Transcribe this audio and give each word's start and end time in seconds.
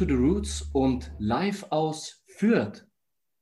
to 0.00 0.06
the 0.06 0.14
Roots 0.14 0.66
und 0.72 1.12
live 1.18 1.62
aus 1.68 2.24
Fürth. 2.38 2.86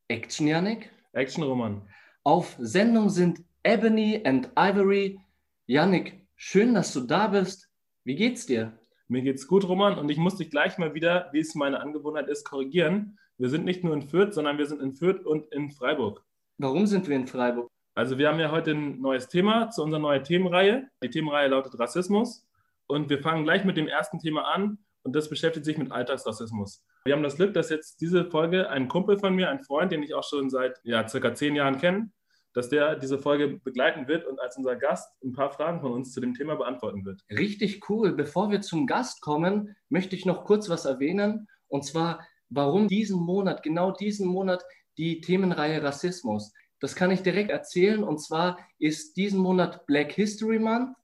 Action, 0.09 0.49
Yannick? 0.49 0.91
Action, 1.13 1.45
Roman. 1.45 1.83
Auf 2.25 2.57
Sendung 2.59 3.11
sind 3.11 3.45
Ebony 3.63 4.21
and 4.25 4.51
Ivory. 4.57 5.21
Yannick, 5.69 6.27
schön, 6.35 6.75
dass 6.75 6.93
du 6.93 7.03
da 7.03 7.29
bist. 7.29 7.71
Wie 8.03 8.17
geht's 8.17 8.45
dir? 8.45 8.77
Mir 9.07 9.23
geht's 9.23 9.47
gut, 9.47 9.69
Roman, 9.69 10.01
und 10.01 10.09
ich 10.09 10.17
muss 10.17 10.35
dich 10.35 10.51
gleich 10.51 10.79
mal 10.79 10.95
wieder, 10.95 11.29
wie 11.31 11.39
es 11.39 11.55
meine 11.55 11.79
Angewohnheit 11.79 12.27
ist, 12.27 12.43
korrigieren. 12.43 13.21
Wir 13.37 13.51
sind 13.51 13.65
nicht 13.65 13.85
nur 13.85 13.95
in 13.95 14.03
Fürth, 14.03 14.35
sondern 14.35 14.59
wir 14.59 14.67
sind 14.67 14.83
in 14.83 14.95
Fürth 14.95 15.25
und 15.25 15.47
in 15.53 15.71
Freiburg. 15.71 16.25
Warum 16.57 16.89
sind 16.89 17.07
wir 17.07 17.15
in 17.15 17.29
Freiburg? 17.29 17.69
Also 17.95 18.19
wir 18.19 18.27
haben 18.27 18.41
ja 18.41 18.51
heute 18.51 18.73
ein 18.73 19.01
neues 19.01 19.29
Thema 19.29 19.71
zu 19.71 19.85
unserer 19.85 20.01
neuen 20.01 20.25
Themenreihe. 20.25 20.89
Die 21.05 21.11
Themenreihe 21.11 21.51
lautet 21.51 21.79
Rassismus. 21.79 22.45
Und 22.89 23.11
wir 23.11 23.21
fangen 23.21 23.45
gleich 23.45 23.65
mit 23.65 23.77
dem 23.77 23.87
ersten 23.87 24.19
Thema 24.19 24.53
an 24.53 24.79
und 25.09 25.17
das 25.17 25.31
beschäftigt 25.31 25.65
sich 25.65 25.79
mit 25.79 25.91
Alltagsrassismus. 25.91 26.85
Wir 27.07 27.15
haben 27.15 27.23
das 27.23 27.37
Glück, 27.37 27.55
dass 27.55 27.71
jetzt 27.71 28.03
diese 28.03 28.27
Folge 28.27 28.69
ein 28.69 28.89
Kumpel 28.89 29.19
von 29.19 29.35
mir, 29.35 29.49
ein 29.49 29.61
Freund, 29.61 29.91
den 29.91 30.03
ich 30.03 30.13
auch 30.13 30.23
schon 30.23 30.51
seit 30.51 30.79
ja, 30.83 31.09
circa 31.09 31.35
zehn 31.35 31.57
Jahren 31.57 31.79
kenne, 31.79 32.11
dass 32.53 32.69
der 32.69 32.95
diese 32.95 33.19
Folge 33.19 33.59
begleiten 33.65 34.07
wird 34.07 34.27
und 34.27 34.39
als 34.39 34.59
unser 34.59 34.77
Gast 34.77 35.11
ein 35.25 35.33
paar 35.33 35.51
Fragen 35.51 35.81
von 35.81 35.93
uns 35.93 36.13
zu 36.13 36.21
dem 36.21 36.35
Thema 36.35 36.57
beantworten 36.57 37.07
wird. 37.07 37.23
Richtig 37.31 37.89
cool. 37.89 38.13
Bevor 38.13 38.51
wir 38.51 38.61
zum 38.61 38.87
Gast 38.87 39.23
kommen, 39.23 39.75
möchte 39.89 40.15
ich 40.15 40.27
noch 40.27 40.45
kurz 40.45 40.69
was 40.69 40.85
erwähnen. 40.85 41.49
Und 41.69 41.87
zwar, 41.87 42.21
warum 42.51 42.87
diesen 42.87 43.19
Monat, 43.19 43.63
genau 43.63 43.93
diesen 43.93 44.29
Monat, 44.29 44.63
die 44.99 45.23
Themenreihe 45.23 45.83
Rassismus. 45.83 46.53
Das 46.81 46.95
kann 46.95 47.11
ich 47.11 47.23
direkt 47.23 47.51
erzählen. 47.51 48.05
Und 48.05 48.19
zwar 48.19 48.59
ist 48.79 49.17
diesen 49.17 49.41
Monat 49.41 49.87
Black 49.87 50.13
History 50.13 50.59
Month. 50.59 50.95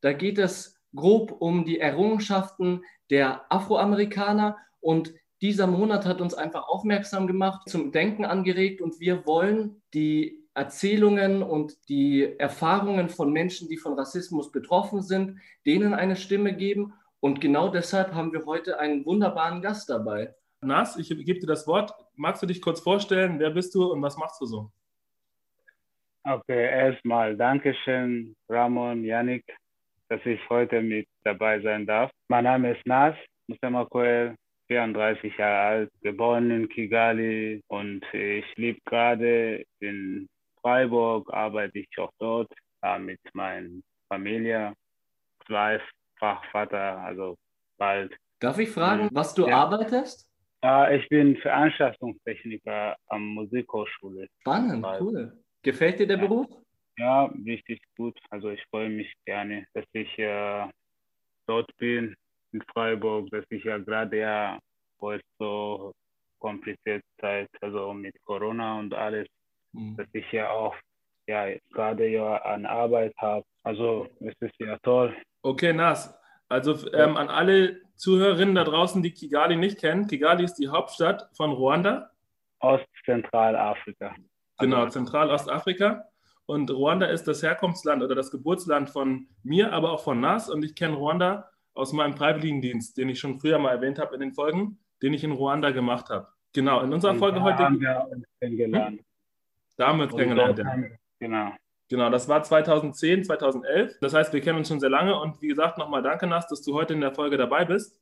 Da 0.00 0.12
geht 0.12 0.38
es 0.38 0.80
grob 0.96 1.30
um 1.40 1.64
die 1.64 1.78
Errungenschaften 1.78 2.82
der 3.12 3.44
Afroamerikaner 3.52 4.56
und 4.80 5.14
dieser 5.42 5.66
Monat 5.66 6.06
hat 6.06 6.22
uns 6.22 6.32
einfach 6.32 6.66
aufmerksam 6.66 7.26
gemacht, 7.26 7.68
zum 7.68 7.92
Denken 7.92 8.24
angeregt 8.24 8.80
und 8.80 9.00
wir 9.00 9.26
wollen 9.26 9.82
die 9.92 10.38
Erzählungen 10.54 11.42
und 11.42 11.90
die 11.90 12.38
Erfahrungen 12.38 13.10
von 13.10 13.30
Menschen, 13.30 13.68
die 13.68 13.76
von 13.76 13.98
Rassismus 13.98 14.50
betroffen 14.50 15.02
sind, 15.02 15.38
denen 15.66 15.92
eine 15.92 16.16
Stimme 16.16 16.56
geben. 16.56 16.94
Und 17.20 17.40
genau 17.40 17.68
deshalb 17.68 18.14
haben 18.14 18.32
wir 18.32 18.46
heute 18.46 18.80
einen 18.80 19.04
wunderbaren 19.04 19.60
Gast 19.60 19.90
dabei. 19.90 20.34
Nas, 20.62 20.96
ich 20.96 21.08
gebe 21.08 21.38
dir 21.38 21.46
das 21.46 21.66
Wort. 21.66 21.92
Magst 22.16 22.42
du 22.42 22.46
dich 22.46 22.62
kurz 22.62 22.80
vorstellen? 22.80 23.38
Wer 23.38 23.50
bist 23.50 23.74
du 23.74 23.92
und 23.92 24.00
was 24.00 24.16
machst 24.16 24.40
du 24.40 24.46
so? 24.46 24.70
Okay, 26.24 26.64
erstmal 26.70 27.36
Dankeschön, 27.36 28.36
Ramon, 28.48 29.04
Yannick, 29.04 29.44
dass 30.08 30.24
ich 30.24 30.40
heute 30.48 30.80
mit 30.80 31.08
dabei 31.24 31.60
sein 31.60 31.86
darf. 31.86 32.10
Mein 32.28 32.44
Name 32.44 32.72
ist 32.76 32.86
Nas 32.86 33.14
Musemakoel, 33.48 34.34
34 34.68 35.36
Jahre 35.36 35.58
alt, 35.58 35.90
geboren 36.00 36.50
in 36.50 36.68
Kigali 36.68 37.62
und 37.68 38.04
ich 38.12 38.44
lebe 38.56 38.80
gerade 38.84 39.64
in 39.80 40.28
Freiburg, 40.60 41.32
arbeite 41.32 41.80
ich 41.80 41.98
auch 41.98 42.12
dort 42.18 42.52
äh, 42.82 42.98
mit 42.98 43.20
meiner 43.34 43.68
Familie, 44.08 44.74
zweifach 45.46 46.44
Vater, 46.50 46.98
also 46.98 47.36
bald. 47.76 48.16
Darf 48.40 48.58
ich 48.58 48.70
fragen, 48.70 49.08
was 49.12 49.34
du 49.34 49.46
ja. 49.46 49.56
arbeitest? 49.56 50.28
Äh, 50.64 50.98
ich 50.98 51.08
bin 51.08 51.36
Veranstaltungstechniker 51.36 52.96
am 53.08 53.26
Musikhochschule. 53.34 54.28
Spannend, 54.40 54.86
cool. 55.00 55.32
Gefällt 55.62 55.98
dir 55.98 56.06
der 56.06 56.18
ja. 56.18 56.26
Beruf? 56.26 56.46
Ja, 56.98 57.24
richtig 57.46 57.80
gut. 57.96 58.18
Also 58.30 58.50
ich 58.50 58.62
freue 58.70 58.90
mich 58.90 59.12
gerne, 59.24 59.66
dass 59.74 59.84
ich 59.92 60.18
äh, 60.18 60.66
dort 61.46 61.70
bin 61.78 62.14
in 62.52 62.62
Freiburg, 62.72 63.30
dass 63.30 63.44
ich 63.50 63.64
ja 63.64 63.78
gerade 63.78 64.18
ja, 64.18 64.58
wo 64.98 65.12
es 65.12 65.22
so 65.38 65.92
kompliziert 66.38 67.02
Zeit, 67.20 67.48
also 67.60 67.92
mit 67.92 68.14
Corona 68.24 68.78
und 68.78 68.94
alles, 68.94 69.26
mhm. 69.72 69.96
dass 69.96 70.08
ich 70.12 70.30
ja 70.32 70.50
auch 70.50 70.74
ja 71.26 71.46
gerade 71.70 72.08
ja 72.08 72.36
an 72.42 72.66
Arbeit 72.66 73.14
habe. 73.18 73.44
Also 73.62 74.08
es 74.20 74.34
ist 74.40 74.58
ja 74.58 74.76
toll. 74.82 75.16
Okay, 75.42 75.72
Nas. 75.72 76.18
Also 76.48 76.92
ähm, 76.92 77.16
an 77.16 77.28
alle 77.28 77.80
Zuhörerinnen 77.96 78.54
da 78.54 78.64
draußen, 78.64 79.02
die 79.02 79.12
Kigali 79.12 79.56
nicht 79.56 79.80
kennen, 79.80 80.06
Kigali 80.06 80.44
ist 80.44 80.56
die 80.56 80.68
Hauptstadt 80.68 81.30
von 81.36 81.52
Ruanda. 81.52 82.10
Ostzentralafrika. 82.58 84.14
Genau, 84.58 84.88
Zentralostafrika. 84.88 86.04
Und 86.52 86.70
Ruanda 86.70 87.06
ist 87.06 87.24
das 87.24 87.42
Herkunftsland 87.42 88.02
oder 88.02 88.14
das 88.14 88.30
Geburtsland 88.30 88.90
von 88.90 89.26
mir, 89.42 89.72
aber 89.72 89.90
auch 89.90 90.04
von 90.04 90.20
Nas. 90.20 90.50
Und 90.50 90.62
ich 90.62 90.74
kenne 90.74 90.96
Ruanda 90.96 91.48
aus 91.72 91.94
meinem 91.94 92.14
Freiwilligendienst, 92.14 92.98
den 92.98 93.08
ich 93.08 93.18
schon 93.18 93.40
früher 93.40 93.58
mal 93.58 93.70
erwähnt 93.70 93.98
habe 93.98 94.12
in 94.12 94.20
den 94.20 94.34
Folgen, 94.34 94.78
den 95.00 95.14
ich 95.14 95.24
in 95.24 95.32
Ruanda 95.32 95.70
gemacht 95.70 96.10
habe. 96.10 96.28
Genau, 96.52 96.82
in 96.82 96.92
unserer 96.92 97.12
Und 97.12 97.20
Folge 97.20 97.38
da 97.38 97.42
heute. 97.42 97.58
Haben 97.64 97.80
wir 97.80 98.06
uns 98.10 98.26
kennengelernt. 98.38 98.98
Hm? 98.98 99.04
Da 99.78 99.88
haben 99.88 99.98
wir 99.98 100.04
uns 100.04 100.14
kennengelernt. 100.14 100.58
Ja. 100.58 100.76
Genau. 101.20 101.52
Genau, 101.88 102.10
das 102.10 102.28
war 102.28 102.42
2010, 102.42 103.24
2011. 103.24 103.96
Das 104.02 104.12
heißt, 104.12 104.34
wir 104.34 104.42
kennen 104.42 104.58
uns 104.58 104.68
schon 104.68 104.80
sehr 104.80 104.90
lange. 104.90 105.18
Und 105.18 105.40
wie 105.40 105.48
gesagt, 105.48 105.78
nochmal 105.78 106.02
danke, 106.02 106.26
Nas, 106.26 106.46
dass 106.48 106.60
du 106.60 106.74
heute 106.74 106.92
in 106.92 107.00
der 107.00 107.14
Folge 107.14 107.38
dabei 107.38 107.64
bist. 107.64 107.98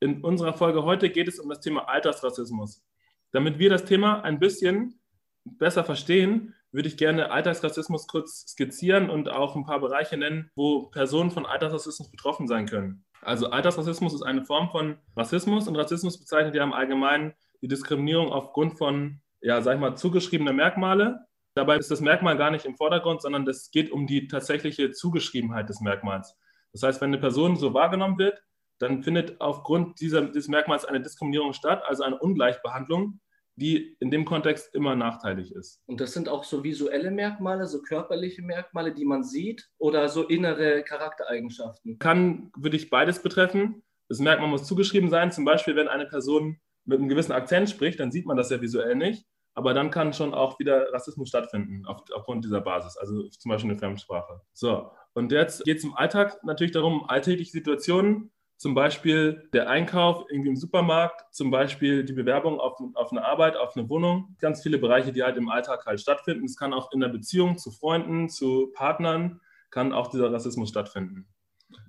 In 0.00 0.24
unserer 0.24 0.54
Folge 0.54 0.84
heute 0.84 1.10
geht 1.10 1.28
es 1.28 1.38
um 1.38 1.50
das 1.50 1.60
Thema 1.60 1.86
Altersrassismus. 1.86 2.82
Damit 3.30 3.58
wir 3.58 3.68
das 3.68 3.84
Thema 3.84 4.22
ein 4.22 4.38
bisschen 4.38 4.98
besser 5.44 5.84
verstehen, 5.84 6.54
würde 6.72 6.88
ich 6.88 6.96
gerne 6.96 7.30
Alltagsrassismus 7.30 8.06
kurz 8.06 8.46
skizzieren 8.48 9.10
und 9.10 9.28
auch 9.28 9.56
ein 9.56 9.64
paar 9.64 9.80
Bereiche 9.80 10.16
nennen, 10.16 10.50
wo 10.54 10.86
Personen 10.90 11.30
von 11.30 11.46
Alltagsrassismus 11.46 12.10
betroffen 12.10 12.46
sein 12.46 12.66
können. 12.66 13.04
Also 13.22 13.50
Alltagsrassismus 13.50 14.14
ist 14.14 14.22
eine 14.22 14.44
Form 14.44 14.70
von 14.70 14.98
Rassismus 15.16 15.68
und 15.68 15.76
Rassismus 15.76 16.18
bezeichnet 16.18 16.54
ja 16.54 16.64
im 16.64 16.72
Allgemeinen 16.72 17.34
die 17.60 17.68
Diskriminierung 17.68 18.32
aufgrund 18.32 18.78
von, 18.78 19.20
ja, 19.40 19.60
sag 19.60 19.74
ich 19.74 19.80
mal, 19.80 19.96
zugeschriebene 19.96 20.52
Merkmale. 20.52 21.20
Dabei 21.54 21.76
ist 21.76 21.90
das 21.90 22.00
Merkmal 22.00 22.38
gar 22.38 22.50
nicht 22.50 22.64
im 22.64 22.76
Vordergrund, 22.76 23.20
sondern 23.20 23.46
es 23.46 23.70
geht 23.70 23.90
um 23.90 24.06
die 24.06 24.28
tatsächliche 24.28 24.92
Zugeschriebenheit 24.92 25.68
des 25.68 25.80
Merkmals. 25.80 26.38
Das 26.72 26.82
heißt, 26.82 27.00
wenn 27.00 27.10
eine 27.10 27.18
Person 27.18 27.56
so 27.56 27.74
wahrgenommen 27.74 28.18
wird, 28.18 28.40
dann 28.78 29.02
findet 29.02 29.40
aufgrund 29.40 30.00
dieser, 30.00 30.22
dieses 30.22 30.48
Merkmals 30.48 30.84
eine 30.84 31.02
Diskriminierung 31.02 31.52
statt, 31.52 31.82
also 31.86 32.02
eine 32.02 32.18
Ungleichbehandlung, 32.18 33.20
die 33.60 33.96
in 34.00 34.10
dem 34.10 34.24
Kontext 34.24 34.74
immer 34.74 34.96
nachteilig 34.96 35.52
ist. 35.52 35.80
Und 35.86 36.00
das 36.00 36.12
sind 36.12 36.28
auch 36.28 36.44
so 36.44 36.64
visuelle 36.64 37.10
Merkmale, 37.10 37.66
so 37.66 37.82
körperliche 37.82 38.42
Merkmale, 38.42 38.92
die 38.92 39.04
man 39.04 39.22
sieht 39.22 39.68
oder 39.78 40.08
so 40.08 40.26
innere 40.26 40.82
Charaktereigenschaften? 40.82 41.98
Kann, 41.98 42.50
würde 42.56 42.76
ich 42.76 42.90
beides 42.90 43.22
betreffen. 43.22 43.82
Das 44.08 44.18
Merkmal 44.18 44.48
muss 44.48 44.66
zugeschrieben 44.66 45.10
sein. 45.10 45.30
Zum 45.30 45.44
Beispiel, 45.44 45.76
wenn 45.76 45.88
eine 45.88 46.06
Person 46.06 46.58
mit 46.84 46.98
einem 46.98 47.08
gewissen 47.08 47.32
Akzent 47.32 47.70
spricht, 47.70 48.00
dann 48.00 48.10
sieht 48.10 48.26
man 48.26 48.36
das 48.36 48.50
ja 48.50 48.60
visuell 48.60 48.96
nicht. 48.96 49.24
Aber 49.54 49.74
dann 49.74 49.90
kann 49.90 50.12
schon 50.12 50.32
auch 50.32 50.58
wieder 50.58 50.92
Rassismus 50.92 51.28
stattfinden 51.28 51.84
auf, 51.86 52.02
aufgrund 52.14 52.44
dieser 52.44 52.60
Basis, 52.60 52.96
also 52.96 53.28
zum 53.28 53.50
Beispiel 53.50 53.70
eine 53.70 53.78
Fremdsprache. 53.78 54.40
So, 54.52 54.90
und 55.12 55.32
jetzt 55.32 55.64
geht 55.64 55.78
es 55.78 55.84
im 55.84 55.94
Alltag 55.94 56.42
natürlich 56.44 56.72
darum, 56.72 57.04
alltägliche 57.08 57.50
Situationen 57.50 58.30
zum 58.60 58.74
Beispiel 58.74 59.48
der 59.54 59.70
Einkauf 59.70 60.26
irgendwie 60.28 60.50
im 60.50 60.56
Supermarkt, 60.56 61.34
zum 61.34 61.50
Beispiel 61.50 62.04
die 62.04 62.12
Bewerbung 62.12 62.60
auf, 62.60 62.78
auf 62.92 63.10
eine 63.10 63.24
Arbeit, 63.24 63.56
auf 63.56 63.74
eine 63.74 63.88
Wohnung. 63.88 64.36
Ganz 64.38 64.62
viele 64.62 64.76
Bereiche, 64.76 65.12
die 65.12 65.22
halt 65.22 65.38
im 65.38 65.48
Alltag 65.48 65.86
halt 65.86 65.98
stattfinden. 65.98 66.44
Es 66.44 66.58
kann 66.58 66.74
auch 66.74 66.92
in 66.92 67.00
der 67.00 67.08
Beziehung 67.08 67.56
zu 67.56 67.70
Freunden, 67.70 68.28
zu 68.28 68.70
Partnern, 68.74 69.40
kann 69.70 69.94
auch 69.94 70.08
dieser 70.08 70.30
Rassismus 70.30 70.68
stattfinden. 70.68 71.26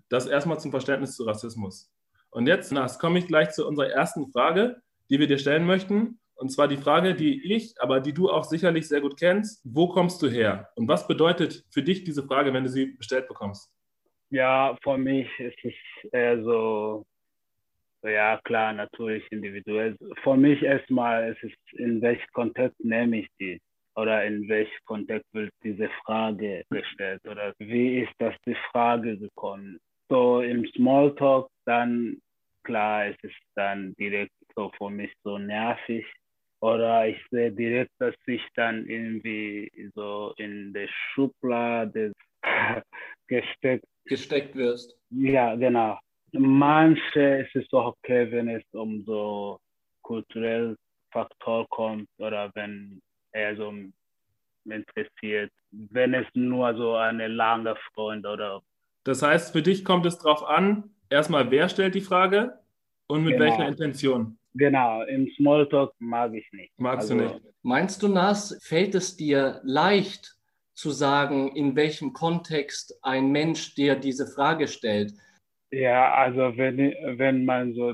Das 0.07 0.27
erstmal 0.27 0.61
zum 0.61 0.71
Verständnis 0.71 1.17
zu 1.17 1.25
Rassismus. 1.25 1.91
Und 2.29 2.47
jetzt 2.47 2.71
na, 2.71 2.87
komme 2.87 3.19
ich 3.19 3.27
gleich 3.27 3.49
zu 3.49 3.67
unserer 3.67 3.89
ersten 3.89 4.31
Frage, 4.31 4.81
die 5.09 5.19
wir 5.19 5.27
dir 5.27 5.39
stellen 5.39 5.65
möchten. 5.65 6.21
Und 6.35 6.53
zwar 6.53 6.69
die 6.69 6.77
Frage, 6.77 7.15
die 7.15 7.53
ich, 7.53 7.75
aber 7.81 7.99
die 7.99 8.13
du 8.13 8.29
auch 8.29 8.45
sicherlich 8.45 8.87
sehr 8.87 9.01
gut 9.01 9.17
kennst. 9.17 9.59
Wo 9.65 9.89
kommst 9.89 10.21
du 10.21 10.29
her? 10.29 10.69
Und 10.75 10.87
was 10.87 11.05
bedeutet 11.05 11.65
für 11.69 11.83
dich 11.83 12.05
diese 12.05 12.23
Frage, 12.23 12.53
wenn 12.53 12.63
du 12.63 12.69
sie 12.69 12.85
bestellt 12.85 13.27
bekommst? 13.27 13.69
Ja, 14.31 14.77
für 14.83 14.97
mich 14.97 15.27
ist 15.39 15.57
es 15.65 15.73
eher 16.13 16.41
so, 16.43 17.05
ja 18.03 18.39
klar, 18.45 18.73
natürlich 18.73 19.23
individuell. 19.31 19.97
Für 20.23 20.37
mich 20.37 20.61
erstmal 20.63 21.31
ist 21.33 21.43
es, 21.43 21.79
in 21.79 22.01
welchem 22.01 22.27
Kontext 22.33 22.79
nehme 22.83 23.19
ich 23.19 23.27
die? 23.39 23.59
Oder 23.95 24.25
in 24.25 24.47
welchem 24.49 24.79
Kontext 24.85 25.27
wird 25.33 25.51
diese 25.63 25.89
Frage 26.05 26.63
gestellt? 26.69 27.21
Oder 27.27 27.53
wie 27.59 27.99
ist 28.01 28.13
das 28.19 28.35
die 28.45 28.55
Frage 28.71 29.17
gekommen? 29.17 29.79
So 30.09 30.41
im 30.41 30.65
Smalltalk, 30.67 31.49
dann 31.65 32.17
klar, 32.63 33.07
ist 33.07 33.23
es 33.23 33.33
dann 33.55 33.93
direkt 33.95 34.33
so 34.55 34.71
für 34.77 34.89
mich 34.89 35.11
so 35.23 35.37
nervig. 35.37 36.05
Oder 36.61 37.07
ich 37.07 37.17
sehe 37.31 37.51
direkt, 37.51 37.91
dass 37.99 38.15
ich 38.27 38.43
dann 38.55 38.87
irgendwie 38.87 39.71
so 39.95 40.33
in 40.37 40.73
der 40.73 40.87
Schublade 40.87 42.13
gesteckt 43.27 43.85
gesteckt 44.05 44.55
wirst. 44.55 44.97
Ja, 45.09 45.55
genau. 45.55 45.97
Manche 46.33 47.45
ist 47.45 47.55
es 47.55 47.71
auch 47.73 47.97
okay, 47.97 48.31
wenn 48.31 48.49
es 48.49 48.63
um 48.71 49.03
so 49.05 49.59
kulturelle 50.01 50.77
Faktor 51.11 51.67
kommt 51.69 52.07
oder 52.17 52.51
wenn 52.55 53.01
er 53.33 53.55
so 53.55 53.73
interessiert, 54.65 55.51
wenn 55.71 56.13
es 56.13 56.27
nur 56.33 56.75
so 56.75 56.95
eine 56.95 57.27
lange 57.27 57.75
Freund 57.93 58.25
oder. 58.25 58.61
Das 59.03 59.21
heißt, 59.21 59.51
für 59.51 59.61
dich 59.61 59.83
kommt 59.83 60.05
es 60.05 60.17
darauf 60.19 60.43
an, 60.43 60.91
erstmal, 61.09 61.49
wer 61.51 61.67
stellt 61.69 61.95
die 61.95 62.01
Frage 62.01 62.59
und 63.07 63.23
mit 63.23 63.33
genau. 63.33 63.45
welcher 63.45 63.67
Intention? 63.67 64.37
Genau, 64.53 65.03
im 65.03 65.29
Smalltalk 65.37 65.93
mag 65.99 66.33
ich 66.33 66.45
nicht. 66.51 66.73
Magst 66.77 67.11
also, 67.11 67.23
du 67.23 67.33
nicht? 67.33 67.45
Meinst 67.63 68.03
du, 68.03 68.07
Nas, 68.09 68.57
fällt 68.61 68.95
es 68.95 69.15
dir 69.15 69.61
leicht 69.63 70.37
zu 70.81 70.89
sagen, 70.89 71.55
in 71.55 71.75
welchem 71.75 72.11
Kontext 72.11 72.97
ein 73.03 73.31
Mensch 73.31 73.75
dir 73.75 73.95
diese 73.95 74.25
Frage 74.25 74.67
stellt? 74.67 75.13
Ja, 75.71 76.13
also 76.15 76.57
wenn, 76.57 76.79
wenn 77.19 77.45
man 77.45 77.75
so 77.75 77.93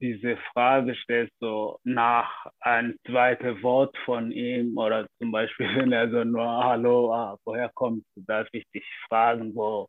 diese 0.00 0.36
Frage 0.52 0.94
stellt, 0.94 1.32
so 1.40 1.80
nach 1.82 2.46
ein 2.60 2.96
zweites 3.04 3.60
Wort 3.64 3.96
von 4.04 4.30
ihm 4.30 4.78
oder 4.78 5.08
zum 5.18 5.32
Beispiel, 5.32 5.66
wenn 5.76 5.92
er 5.92 6.08
so 6.10 6.22
nur 6.22 6.46
Hallo, 6.46 7.12
ah, 7.12 7.36
woher 7.44 7.70
kommst 7.74 8.06
du, 8.14 8.22
darf 8.22 8.46
ich 8.52 8.64
dich 8.72 8.84
fragen, 9.08 9.52
wo 9.56 9.88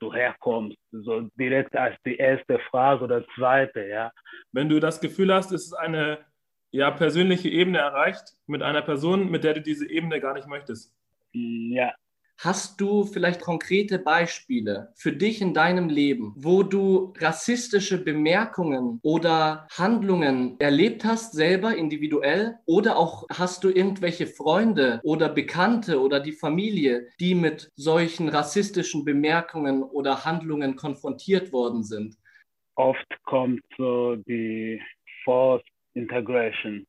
du 0.00 0.14
herkommst, 0.14 0.78
so 0.92 1.28
direkt 1.34 1.74
als 1.74 1.96
die 2.06 2.16
erste 2.16 2.60
Frage 2.70 3.02
oder 3.02 3.26
zweite, 3.34 3.84
ja. 3.88 4.12
Wenn 4.52 4.68
du 4.68 4.78
das 4.78 5.00
Gefühl 5.00 5.34
hast, 5.34 5.50
es 5.50 5.66
ist 5.66 5.74
eine 5.74 6.24
ja, 6.70 6.92
persönliche 6.92 7.48
Ebene 7.48 7.78
erreicht 7.78 8.36
mit 8.46 8.62
einer 8.62 8.82
Person, 8.82 9.28
mit 9.28 9.42
der 9.42 9.54
du 9.54 9.62
diese 9.62 9.90
Ebene 9.90 10.20
gar 10.20 10.34
nicht 10.34 10.46
möchtest. 10.46 10.94
Ja, 11.32 11.94
Hast 12.40 12.80
du 12.80 13.04
vielleicht 13.04 13.40
konkrete 13.40 13.98
Beispiele 13.98 14.92
für 14.94 15.12
dich 15.12 15.42
in 15.42 15.54
deinem 15.54 15.88
Leben, 15.88 16.34
wo 16.36 16.62
du 16.62 17.12
rassistische 17.18 18.02
Bemerkungen 18.04 19.00
oder 19.02 19.66
Handlungen 19.76 20.54
erlebt 20.60 21.04
hast, 21.04 21.32
selber 21.32 21.74
individuell? 21.76 22.58
Oder 22.64 22.96
auch 22.96 23.26
hast 23.28 23.64
du 23.64 23.70
irgendwelche 23.70 24.28
Freunde 24.28 25.00
oder 25.02 25.28
Bekannte 25.28 26.00
oder 26.00 26.20
die 26.20 26.32
Familie, 26.32 27.08
die 27.18 27.34
mit 27.34 27.72
solchen 27.74 28.28
rassistischen 28.28 29.04
Bemerkungen 29.04 29.82
oder 29.82 30.24
Handlungen 30.24 30.76
konfrontiert 30.76 31.52
worden 31.52 31.82
sind? 31.82 32.14
Oft 32.76 33.06
kommt 33.24 33.62
so 33.76 34.14
die 34.14 34.80
Forced 35.24 35.66
Integration. 35.94 36.86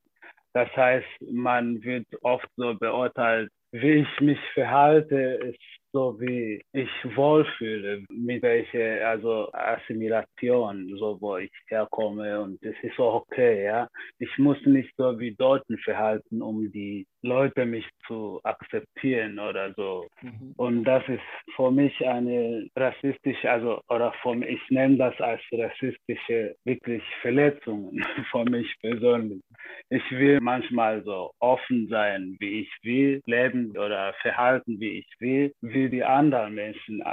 Das 0.54 0.70
heißt, 0.76 1.08
man 1.32 1.82
wird 1.84 2.06
oft 2.22 2.48
so 2.56 2.76
beurteilt, 2.76 3.52
wie 3.72 4.02
ich 4.02 4.22
mich 4.22 4.40
verhalte, 4.54 5.16
ist 5.16 5.80
so 5.92 6.20
wie 6.20 6.62
ich 6.74 6.90
wohlfühle, 7.16 8.04
mit 8.10 8.44
welcher 8.44 9.08
also 9.08 9.52
Assimilation, 9.54 10.96
so 10.98 11.18
wo 11.20 11.38
ich 11.38 11.52
herkomme 11.68 12.42
und 12.42 12.64
das 12.64 12.76
ist 12.84 12.96
so 12.96 13.06
okay, 13.06 13.66
ja. 13.66 13.88
Ich 14.20 14.38
muss 14.38 14.58
nicht 14.66 14.94
so 14.98 15.20
wie 15.20 15.36
dort 15.36 15.66
verhalten, 15.84 16.42
um 16.42 16.72
die 16.72 17.06
Leute 17.22 17.66
mich 17.66 17.86
zu 18.08 18.40
akzeptieren 18.44 19.40
oder 19.40 19.74
so. 19.74 20.08
Mhm. 20.22 20.54
Und 20.58 20.84
das 20.84 21.04
ist 21.08 21.56
für 21.56 21.72
mich 21.72 21.94
eine 22.06 22.68
rassistische, 22.76 23.50
also 23.50 23.82
oder 23.90 24.14
für 24.22 24.36
mich, 24.36 24.50
ich 24.50 24.70
nenne 24.70 24.98
das 24.98 25.20
als 25.20 25.42
rassistische 25.52 26.56
wirklich 26.66 27.04
Verletzungen 27.22 28.04
für 28.32 28.46
mich 28.46 28.74
persönlich. 28.82 29.42
Ich 29.90 30.12
will 30.12 30.40
manchmal 30.40 31.04
so 31.04 31.32
offen 31.40 31.88
sein, 31.90 32.38
wie 32.40 32.62
ich 32.62 32.72
will, 32.84 33.22
leben 33.26 33.59
oder 33.78 34.14
verhalten, 34.22 34.80
wie 34.80 35.00
ich 35.00 35.08
will, 35.20 35.54
wie 35.62 35.90
die 35.90 36.04
anderen 36.04 36.54
Menschen 36.54 37.04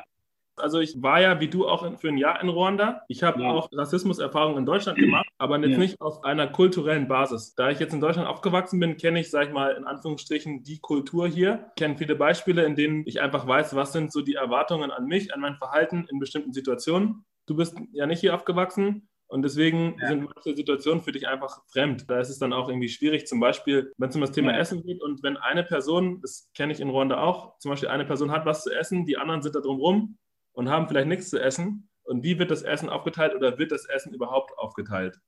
also 0.58 0.81
ich 0.81 1.00
war 1.02 1.20
ja 1.20 1.40
wie 1.40 1.48
du 1.48 1.69
auch 1.69 1.98
für 1.98 2.08
ein 2.08 2.16
Jahr 2.16 2.40
in 2.43 2.48
Ruanda. 2.48 3.02
Ich 3.08 3.22
habe 3.22 3.43
ja. 3.43 3.50
auch 3.50 3.69
Rassismuserfahrungen 3.72 4.58
in 4.58 4.66
Deutschland 4.66 4.98
gemacht, 4.98 5.28
aber 5.38 5.58
jetzt 5.58 5.72
ja. 5.72 5.78
nicht 5.78 6.00
auf 6.00 6.25
einer 6.25 6.46
kulturellen 6.46 7.08
Basis. 7.08 7.54
Da 7.54 7.70
ich 7.70 7.78
jetzt 7.78 7.93
in 7.93 8.00
Deutschland 8.00 8.28
aufgewachsen 8.28 8.81
bin, 8.81 8.96
kenne 8.96 9.20
ich, 9.20 9.31
sag 9.31 9.48
ich 9.48 9.52
mal, 9.52 9.72
in 9.72 9.84
Anführungsstrichen 9.84 10.62
die 10.62 10.78
Kultur 10.78 11.28
hier. 11.28 11.66
Ich 11.70 11.82
kenne 11.82 11.96
viele 11.98 12.16
Beispiele, 12.16 12.64
in 12.64 12.75
denen 12.75 13.02
ich 13.06 13.20
einfach 13.20 13.46
weiß, 13.46 13.76
was 13.76 13.92
sind 13.92 14.12
so 14.12 14.22
die 14.22 14.34
Erwartungen 14.34 14.90
an 14.90 15.06
mich, 15.06 15.34
an 15.34 15.40
mein 15.40 15.56
Verhalten 15.56 16.06
in 16.10 16.19
bestimmten 16.19 16.52
Situationen. 16.52 17.25
Du 17.46 17.56
bist 17.56 17.76
ja 17.92 18.06
nicht 18.06 18.20
hier 18.20 18.34
aufgewachsen. 18.34 19.08
Und 19.28 19.43
deswegen 19.43 19.96
ja. 20.00 20.08
sind 20.08 20.23
manche 20.23 20.55
Situationen 20.55 21.02
für 21.02 21.12
dich 21.12 21.26
einfach 21.26 21.62
fremd. 21.69 22.08
Da 22.08 22.20
ist 22.20 22.28
es 22.28 22.38
dann 22.38 22.52
auch 22.52 22.69
irgendwie 22.69 22.88
schwierig, 22.88 23.26
zum 23.26 23.40
Beispiel, 23.40 23.93
wenn 23.99 24.08
es 24.08 24.14
um 24.14 24.20
das 24.20 24.31
Thema 24.31 24.52
ja. 24.52 24.58
Essen 24.58 24.82
geht 24.84 25.02
und 25.02 25.23
wenn 25.23 25.37
eine 25.37 25.64
Person, 25.64 26.20
das 26.20 26.49
kenne 26.55 26.73
ich 26.73 26.81
in 26.81 26.90
Ruanda 26.90 27.20
auch, 27.20 27.58
zum 27.58 27.70
Beispiel 27.70 27.88
eine 27.88 28.05
Person 28.05 28.31
hat 28.31 28.46
was 28.46 28.62
zu 28.62 28.70
essen, 28.70 29.05
die 29.05 29.19
anderen 29.19 29.43
sind 29.43 29.56
da 29.56 29.61
drumherum 29.61 30.17
und 30.52 30.69
haben 30.69 30.87
vielleicht 30.87 31.08
nichts 31.08 31.28
zu 31.31 31.40
essen. 31.40 31.88
Und 32.05 32.23
wie 32.23 32.38
wird 32.38 32.52
das 32.52 32.62
Essen 32.62 32.88
aufgeteilt 32.88 33.34
oder 33.34 33.58
wird 33.58 33.73
das 33.73 33.84
Essen 33.87 34.14
überhaupt 34.14 34.56
aufgeteilt? 34.58 35.19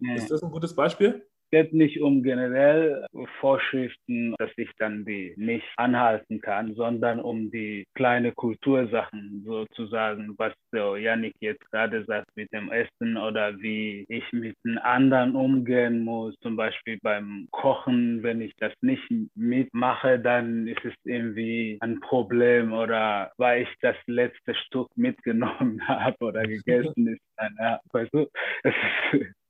Ja. 0.00 0.14
Ist 0.14 0.30
das 0.30 0.42
ein 0.42 0.50
gutes 0.50 0.74
Beispiel? 0.74 1.29
Geht 1.50 1.72
nicht 1.72 2.00
um 2.00 2.22
generell 2.22 3.06
Vorschriften, 3.40 4.34
dass 4.38 4.50
ich 4.56 4.70
dann 4.78 5.04
die 5.04 5.34
nicht 5.36 5.66
anhalten 5.76 6.40
kann, 6.40 6.74
sondern 6.74 7.20
um 7.20 7.50
die 7.50 7.84
kleine 7.94 8.32
Kultursachen 8.32 9.42
sozusagen, 9.44 10.34
was 10.38 10.52
so 10.72 10.96
Janik 10.96 11.34
jetzt 11.40 11.68
gerade 11.70 12.04
sagt 12.04 12.28
mit 12.36 12.52
dem 12.52 12.70
Essen 12.70 13.16
oder 13.16 13.58
wie 13.60 14.04
ich 14.08 14.24
mit 14.32 14.56
den 14.64 14.78
anderen 14.78 15.34
umgehen 15.34 16.04
muss, 16.04 16.34
zum 16.40 16.56
Beispiel 16.56 16.98
beim 17.02 17.48
Kochen, 17.50 18.22
wenn 18.22 18.40
ich 18.40 18.54
das 18.58 18.72
nicht 18.80 19.02
mitmache, 19.34 20.18
dann 20.18 20.66
ist 20.68 20.84
es 20.84 20.94
irgendwie 21.04 21.78
ein 21.80 22.00
Problem 22.00 22.72
oder 22.72 23.32
weil 23.36 23.62
ich 23.62 23.68
das 23.80 23.96
letzte 24.06 24.54
Stück 24.54 24.88
mitgenommen 24.96 25.86
habe 25.86 26.16
oder 26.20 26.42
gegessen 26.46 27.08
ist. 27.08 27.29
Dann, 27.40 27.56
ja, 27.58 27.80
weißt 27.92 28.12
du, 28.12 28.28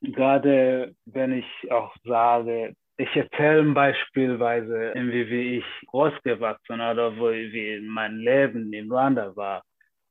gerade 0.03 0.95
wenn 1.07 1.33
ich 1.33 1.73
auch 1.73 1.95
sage, 2.05 2.75
ich 2.97 3.17
erzähle 3.17 3.65
beispielsweise, 3.73 4.93
wie 4.95 5.59
ich 5.59 5.65
großgewachsen 5.87 6.81
oder 6.81 7.17
wo, 7.17 7.31
wie 7.31 7.81
mein 7.81 8.19
Leben 8.19 8.73
in 8.73 8.91
Rwanda 8.91 9.35
war 9.35 9.63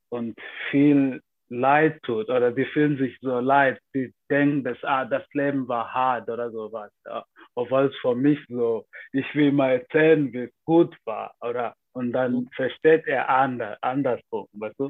und 0.10 0.38
viel 0.72 1.22
leid 1.50 2.02
tut 2.04 2.30
oder 2.30 2.52
die 2.52 2.66
fühlen 2.66 2.98
sich 2.98 3.18
so 3.22 3.40
leid, 3.40 3.80
die 3.96 4.14
denken, 4.30 4.64
dass 4.64 4.78
ah, 4.84 5.06
das 5.06 5.24
Leben 5.34 5.68
war 5.68 5.94
hart 5.94 6.30
oder 6.30 6.52
sowas. 6.52 6.92
Ja. 7.06 7.24
Obwohl 7.56 7.86
es 7.86 7.96
für 7.98 8.16
mich 8.16 8.40
so, 8.48 8.86
ich 9.12 9.36
will 9.36 9.52
mal 9.52 9.80
erzählen, 9.80 10.32
wie 10.32 10.44
es 10.44 10.54
gut 10.66 10.96
war. 11.06 11.34
Oder 11.42 11.76
und 11.94 12.12
dann 12.12 12.34
mhm. 12.34 12.50
versteht 12.56 13.08
er 13.08 13.30
anders, 13.30 13.78
andersrum, 13.82 14.48
weißt 14.54 14.80
du? 14.80 14.90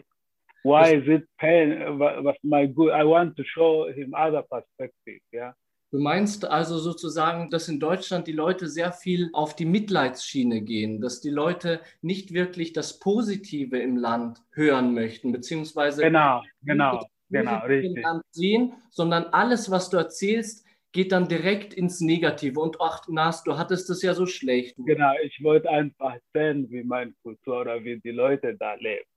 Why 0.63 0.95
is 0.95 1.07
it 1.07 1.27
pain? 1.39 1.99
Was 1.99 2.35
my 2.43 2.67
good? 2.67 2.91
I 2.91 3.03
want 3.03 3.35
to 3.37 3.43
show 3.43 3.91
him 3.91 4.13
other 4.13 4.43
perspective. 4.43 5.21
Yeah. 5.31 5.53
Du 5.91 5.97
meinst 5.97 6.45
also 6.45 6.77
sozusagen, 6.77 7.49
dass 7.49 7.67
in 7.67 7.79
Deutschland 7.79 8.27
die 8.27 8.31
Leute 8.31 8.67
sehr 8.67 8.91
viel 8.91 9.31
auf 9.33 9.55
die 9.55 9.65
Mitleidsschiene 9.65 10.61
gehen, 10.61 11.01
dass 11.01 11.19
die 11.19 11.31
Leute 11.31 11.81
nicht 12.01 12.31
wirklich 12.31 12.73
das 12.73 12.99
Positive 12.99 13.79
im 13.79 13.97
Land 13.97 14.37
hören 14.51 14.93
möchten, 14.93 15.31
beziehungsweise 15.31 16.03
genau, 16.03 16.43
genau, 16.61 17.03
genau, 17.31 17.65
richtig. 17.65 17.97
Im 17.97 18.03
Land 18.03 18.23
sehen, 18.29 18.73
sondern 18.91 19.25
alles, 19.25 19.71
was 19.71 19.89
du 19.89 19.97
erzählst, 19.97 20.63
geht 20.91 21.11
dann 21.11 21.27
direkt 21.27 21.73
ins 21.73 22.01
Negative. 22.01 22.59
Und 22.59 22.77
ach, 22.79 23.07
Nas, 23.07 23.43
du 23.43 23.57
hattest 23.57 23.89
es 23.89 24.03
ja 24.03 24.13
so 24.13 24.27
schlecht. 24.27 24.75
Genau, 24.77 25.13
ich 25.23 25.43
wollte 25.43 25.71
einfach 25.71 26.17
sehen, 26.35 26.69
wie 26.69 26.83
meine 26.83 27.13
Kultur 27.23 27.61
oder 27.61 27.83
wie 27.83 27.99
die 27.99 28.11
Leute 28.11 28.55
da 28.55 28.75
leben 28.75 29.09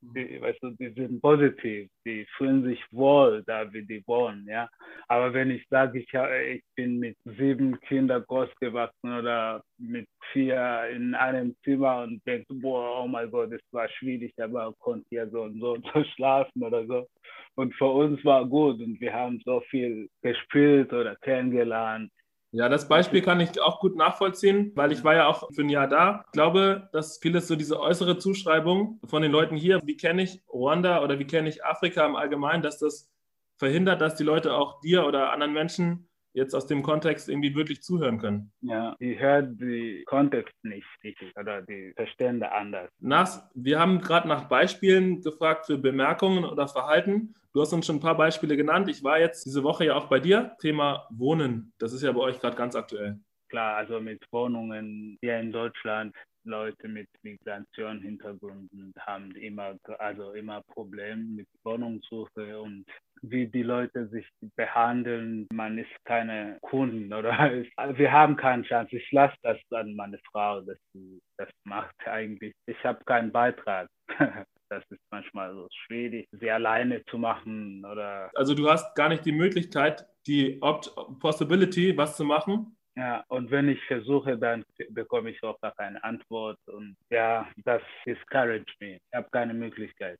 die, 0.00 0.40
weißt 0.40 0.62
du, 0.62 0.70
die 0.70 0.90
sind 0.90 1.20
positiv, 1.20 1.90
die 2.04 2.26
fühlen 2.36 2.64
sich 2.64 2.80
wohl 2.90 3.42
da, 3.46 3.72
wie 3.72 3.84
die 3.84 4.02
wohnen, 4.06 4.46
ja. 4.46 4.68
Aber 5.08 5.32
wenn 5.32 5.50
ich 5.50 5.66
sage, 5.68 6.00
ich, 6.00 6.12
ich 6.12 6.62
bin 6.74 6.98
mit 6.98 7.16
sieben 7.24 7.80
Kindern 7.80 8.24
großgewachsen 8.26 9.18
oder 9.18 9.62
mit 9.78 10.06
vier 10.32 10.88
in 10.90 11.14
einem 11.14 11.54
Zimmer 11.64 12.02
und 12.02 12.20
denke, 12.26 12.54
boah, 12.54 13.02
oh 13.02 13.08
mein 13.08 13.30
Gott, 13.30 13.52
das 13.52 13.60
war 13.72 13.88
schwierig, 13.88 14.34
aber 14.38 14.72
konnte 14.78 15.06
ja 15.10 15.26
so 15.28 15.42
und 15.42 15.60
so 15.60 15.72
und 15.72 15.86
so 15.92 16.04
schlafen 16.14 16.62
oder 16.62 16.86
so. 16.86 17.06
Und 17.54 17.74
für 17.74 17.86
uns 17.86 18.24
war 18.24 18.46
gut 18.46 18.80
und 18.80 19.00
wir 19.00 19.12
haben 19.12 19.40
so 19.44 19.60
viel 19.70 20.08
gespielt 20.22 20.92
oder 20.92 21.16
kennengelernt 21.16 22.10
ja, 22.52 22.68
das 22.68 22.86
Beispiel 22.86 23.22
kann 23.22 23.40
ich 23.40 23.60
auch 23.62 23.80
gut 23.80 23.96
nachvollziehen, 23.96 24.72
weil 24.74 24.92
ich 24.92 25.02
war 25.04 25.14
ja 25.14 25.26
auch 25.26 25.48
für 25.54 25.62
ein 25.62 25.70
Jahr 25.70 25.88
da. 25.88 26.24
Ich 26.26 26.32
glaube, 26.32 26.88
dass 26.92 27.16
vieles 27.16 27.48
so 27.48 27.56
diese 27.56 27.80
äußere 27.80 28.18
Zuschreibung 28.18 29.00
von 29.06 29.22
den 29.22 29.32
Leuten 29.32 29.56
hier, 29.56 29.80
wie 29.84 29.96
kenne 29.96 30.22
ich 30.22 30.42
Ruanda 30.52 31.02
oder 31.02 31.18
wie 31.18 31.26
kenne 31.26 31.48
ich 31.48 31.64
Afrika 31.64 32.04
im 32.04 32.14
Allgemeinen, 32.14 32.62
dass 32.62 32.78
das 32.78 33.10
verhindert, 33.56 34.02
dass 34.02 34.16
die 34.16 34.24
Leute 34.24 34.54
auch 34.54 34.80
dir 34.80 35.06
oder 35.06 35.32
anderen 35.32 35.54
Menschen 35.54 36.08
jetzt 36.34 36.54
aus 36.54 36.66
dem 36.66 36.82
Kontext 36.82 37.28
irgendwie 37.28 37.54
wirklich 37.54 37.82
zuhören 37.82 38.18
können. 38.18 38.52
Ja, 38.60 38.96
die 39.00 39.18
hören 39.18 39.56
den 39.58 40.04
Kontext 40.06 40.54
nicht 40.62 40.86
richtig 41.04 41.36
oder 41.36 41.62
die 41.62 41.92
verstehen 41.94 42.42
anders. 42.42 42.90
Nas, 43.00 43.48
wir 43.54 43.78
haben 43.78 44.00
gerade 44.00 44.28
nach 44.28 44.48
Beispielen 44.48 45.22
gefragt 45.22 45.66
für 45.66 45.78
Bemerkungen 45.78 46.44
oder 46.44 46.68
Verhalten. 46.68 47.34
Du 47.52 47.60
hast 47.60 47.72
uns 47.72 47.86
schon 47.86 47.96
ein 47.96 48.00
paar 48.00 48.16
Beispiele 48.16 48.56
genannt. 48.56 48.88
Ich 48.88 49.04
war 49.04 49.20
jetzt 49.20 49.44
diese 49.44 49.62
Woche 49.62 49.84
ja 49.84 49.94
auch 49.94 50.06
bei 50.06 50.20
dir. 50.20 50.56
Thema 50.60 51.06
Wohnen, 51.10 51.72
das 51.78 51.92
ist 51.92 52.02
ja 52.02 52.10
bei 52.12 52.20
euch 52.20 52.40
gerade 52.40 52.56
ganz 52.56 52.74
aktuell. 52.74 53.20
Klar, 53.50 53.76
also 53.76 54.00
mit 54.00 54.24
Wohnungen 54.32 55.18
hier 55.20 55.38
in 55.38 55.52
Deutschland 55.52 56.16
Leute 56.44 56.88
mit 56.88 57.08
Migrationshintergründen 57.22 58.92
haben 58.98 59.30
immer, 59.36 59.76
also 59.98 60.32
immer 60.32 60.62
Probleme 60.62 61.22
mit 61.22 61.48
Wohnungssuche 61.64 62.60
und 62.60 62.84
wie 63.22 63.46
die 63.46 63.62
Leute 63.62 64.08
sich 64.08 64.26
behandeln. 64.56 65.46
Man 65.52 65.78
ist 65.78 65.90
keine 66.04 66.58
Kunden 66.60 67.12
oder 67.14 67.64
wir 67.94 68.12
haben 68.12 68.36
keine 68.36 68.62
Chance. 68.64 68.96
Ich 68.96 69.10
lasse 69.12 69.36
das 69.42 69.58
an 69.70 69.94
meine 69.94 70.18
Frau, 70.30 70.60
dass 70.60 70.78
sie 70.92 71.20
das 71.36 71.48
macht 71.64 71.94
eigentlich. 72.06 72.52
Ich 72.66 72.82
habe 72.84 73.04
keinen 73.04 73.32
Beitrag. 73.32 73.88
Das 74.72 74.82
ist 74.88 75.02
manchmal 75.10 75.52
so 75.52 75.68
schwierig, 75.84 76.26
sie 76.40 76.50
alleine 76.50 77.04
zu 77.04 77.18
machen 77.18 77.84
oder. 77.84 78.30
Also 78.34 78.54
du 78.54 78.70
hast 78.70 78.94
gar 78.94 79.10
nicht 79.10 79.22
die 79.26 79.32
Möglichkeit, 79.32 80.06
die 80.26 80.62
Opt 80.62 80.94
Possibility, 81.20 81.94
was 81.94 82.16
zu 82.16 82.24
machen. 82.24 82.74
Ja, 82.94 83.24
und 83.28 83.50
wenn 83.50 83.68
ich 83.68 83.82
versuche, 83.84 84.36
dann 84.36 84.64
bekomme 84.90 85.30
ich 85.30 85.42
auch 85.42 85.58
keine 85.76 86.02
Antwort. 86.04 86.58
Und 86.66 86.96
ja, 87.10 87.48
das 87.64 87.82
discourage 88.06 88.74
me. 88.80 88.96
Ich 88.96 89.14
habe 89.14 89.28
keine 89.30 89.54
Möglichkeit. 89.54 90.18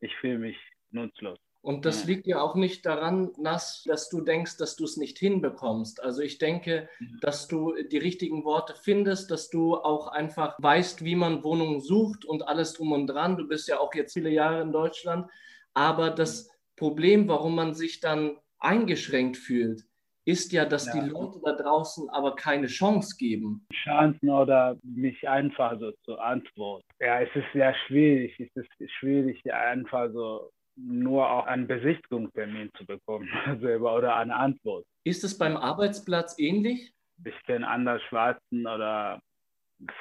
Ich 0.00 0.14
fühle 0.16 0.38
mich 0.38 0.56
nutzlos. 0.90 1.38
Und 1.62 1.84
das 1.84 2.04
liegt 2.06 2.26
ja 2.26 2.40
auch 2.40 2.56
nicht 2.56 2.84
daran, 2.84 3.30
Nass, 3.38 3.84
dass 3.86 4.08
du 4.08 4.20
denkst, 4.20 4.56
dass 4.56 4.74
du 4.74 4.84
es 4.84 4.96
nicht 4.96 5.16
hinbekommst. 5.16 6.02
Also 6.02 6.20
ich 6.20 6.38
denke, 6.38 6.88
mhm. 6.98 7.18
dass 7.20 7.46
du 7.46 7.74
die 7.84 7.98
richtigen 7.98 8.44
Worte 8.44 8.74
findest, 8.74 9.30
dass 9.30 9.48
du 9.48 9.76
auch 9.76 10.08
einfach 10.08 10.56
weißt, 10.58 11.04
wie 11.04 11.14
man 11.14 11.44
Wohnungen 11.44 11.80
sucht 11.80 12.24
und 12.24 12.48
alles 12.48 12.72
drum 12.72 12.90
und 12.90 13.06
dran. 13.06 13.36
Du 13.36 13.46
bist 13.46 13.68
ja 13.68 13.78
auch 13.78 13.94
jetzt 13.94 14.12
viele 14.12 14.30
Jahre 14.30 14.60
in 14.60 14.72
Deutschland. 14.72 15.30
Aber 15.72 16.10
das 16.10 16.50
Problem, 16.74 17.28
warum 17.28 17.54
man 17.54 17.74
sich 17.74 18.00
dann 18.00 18.38
eingeschränkt 18.58 19.36
fühlt, 19.36 19.84
ist 20.24 20.52
ja, 20.52 20.64
dass 20.64 20.86
ja. 20.86 20.92
die 20.92 21.10
Leute 21.10 21.40
da 21.44 21.52
draußen 21.52 22.08
aber 22.10 22.36
keine 22.36 22.68
Chance 22.68 23.16
geben. 23.18 23.66
Chancen 23.72 24.30
oder 24.30 24.78
mich 24.82 25.28
einfach 25.28 25.78
so 25.78 25.92
zu 26.04 26.18
antworten. 26.18 26.86
Ja, 27.00 27.20
es 27.20 27.34
ist 27.34 27.52
sehr 27.52 27.74
schwierig. 27.86 28.38
Es 28.38 28.64
ist 28.78 28.92
schwierig, 28.92 29.42
einfach 29.52 30.10
so 30.12 30.50
nur 30.76 31.28
auch 31.28 31.46
einen 31.46 31.66
Besichtigungstermin 31.66 32.70
zu 32.76 32.86
bekommen 32.86 33.28
selber 33.60 33.96
oder 33.96 34.16
eine 34.16 34.34
Antwort. 34.34 34.86
Ist 35.04 35.24
es 35.24 35.36
beim 35.36 35.56
Arbeitsplatz 35.56 36.38
ähnlich? 36.38 36.92
Ich 37.24 37.42
kenne 37.44 37.68
andere 37.68 38.00
Schwarzen 38.08 38.66
oder 38.66 39.20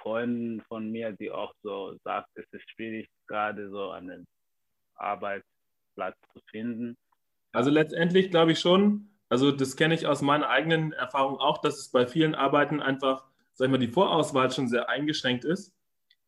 Freunde 0.01 0.63
von 0.67 0.91
mir, 0.91 1.11
die 1.13 1.31
auch 1.31 1.53
so 1.63 1.95
sagen, 2.03 2.25
es 2.35 2.45
ist 2.51 2.69
schwierig, 2.71 3.09
gerade 3.27 3.69
so 3.69 3.89
einen 3.89 4.25
Arbeitsplatz 4.95 6.15
zu 6.33 6.39
finden. 6.49 6.95
Also 7.51 7.69
letztendlich 7.69 8.29
glaube 8.29 8.53
ich 8.53 8.59
schon, 8.59 9.10
also 9.31 9.49
das 9.49 9.77
kenne 9.77 9.95
ich 9.95 10.07
aus 10.07 10.21
meiner 10.21 10.49
eigenen 10.49 10.91
Erfahrung 10.91 11.37
auch, 11.37 11.59
dass 11.59 11.79
es 11.79 11.89
bei 11.89 12.05
vielen 12.05 12.35
Arbeiten 12.35 12.81
einfach, 12.81 13.23
sag 13.53 13.67
ich 13.67 13.71
mal, 13.71 13.77
die 13.77 13.87
Vorauswahl 13.87 14.51
schon 14.51 14.67
sehr 14.67 14.89
eingeschränkt 14.89 15.45
ist. 15.45 15.73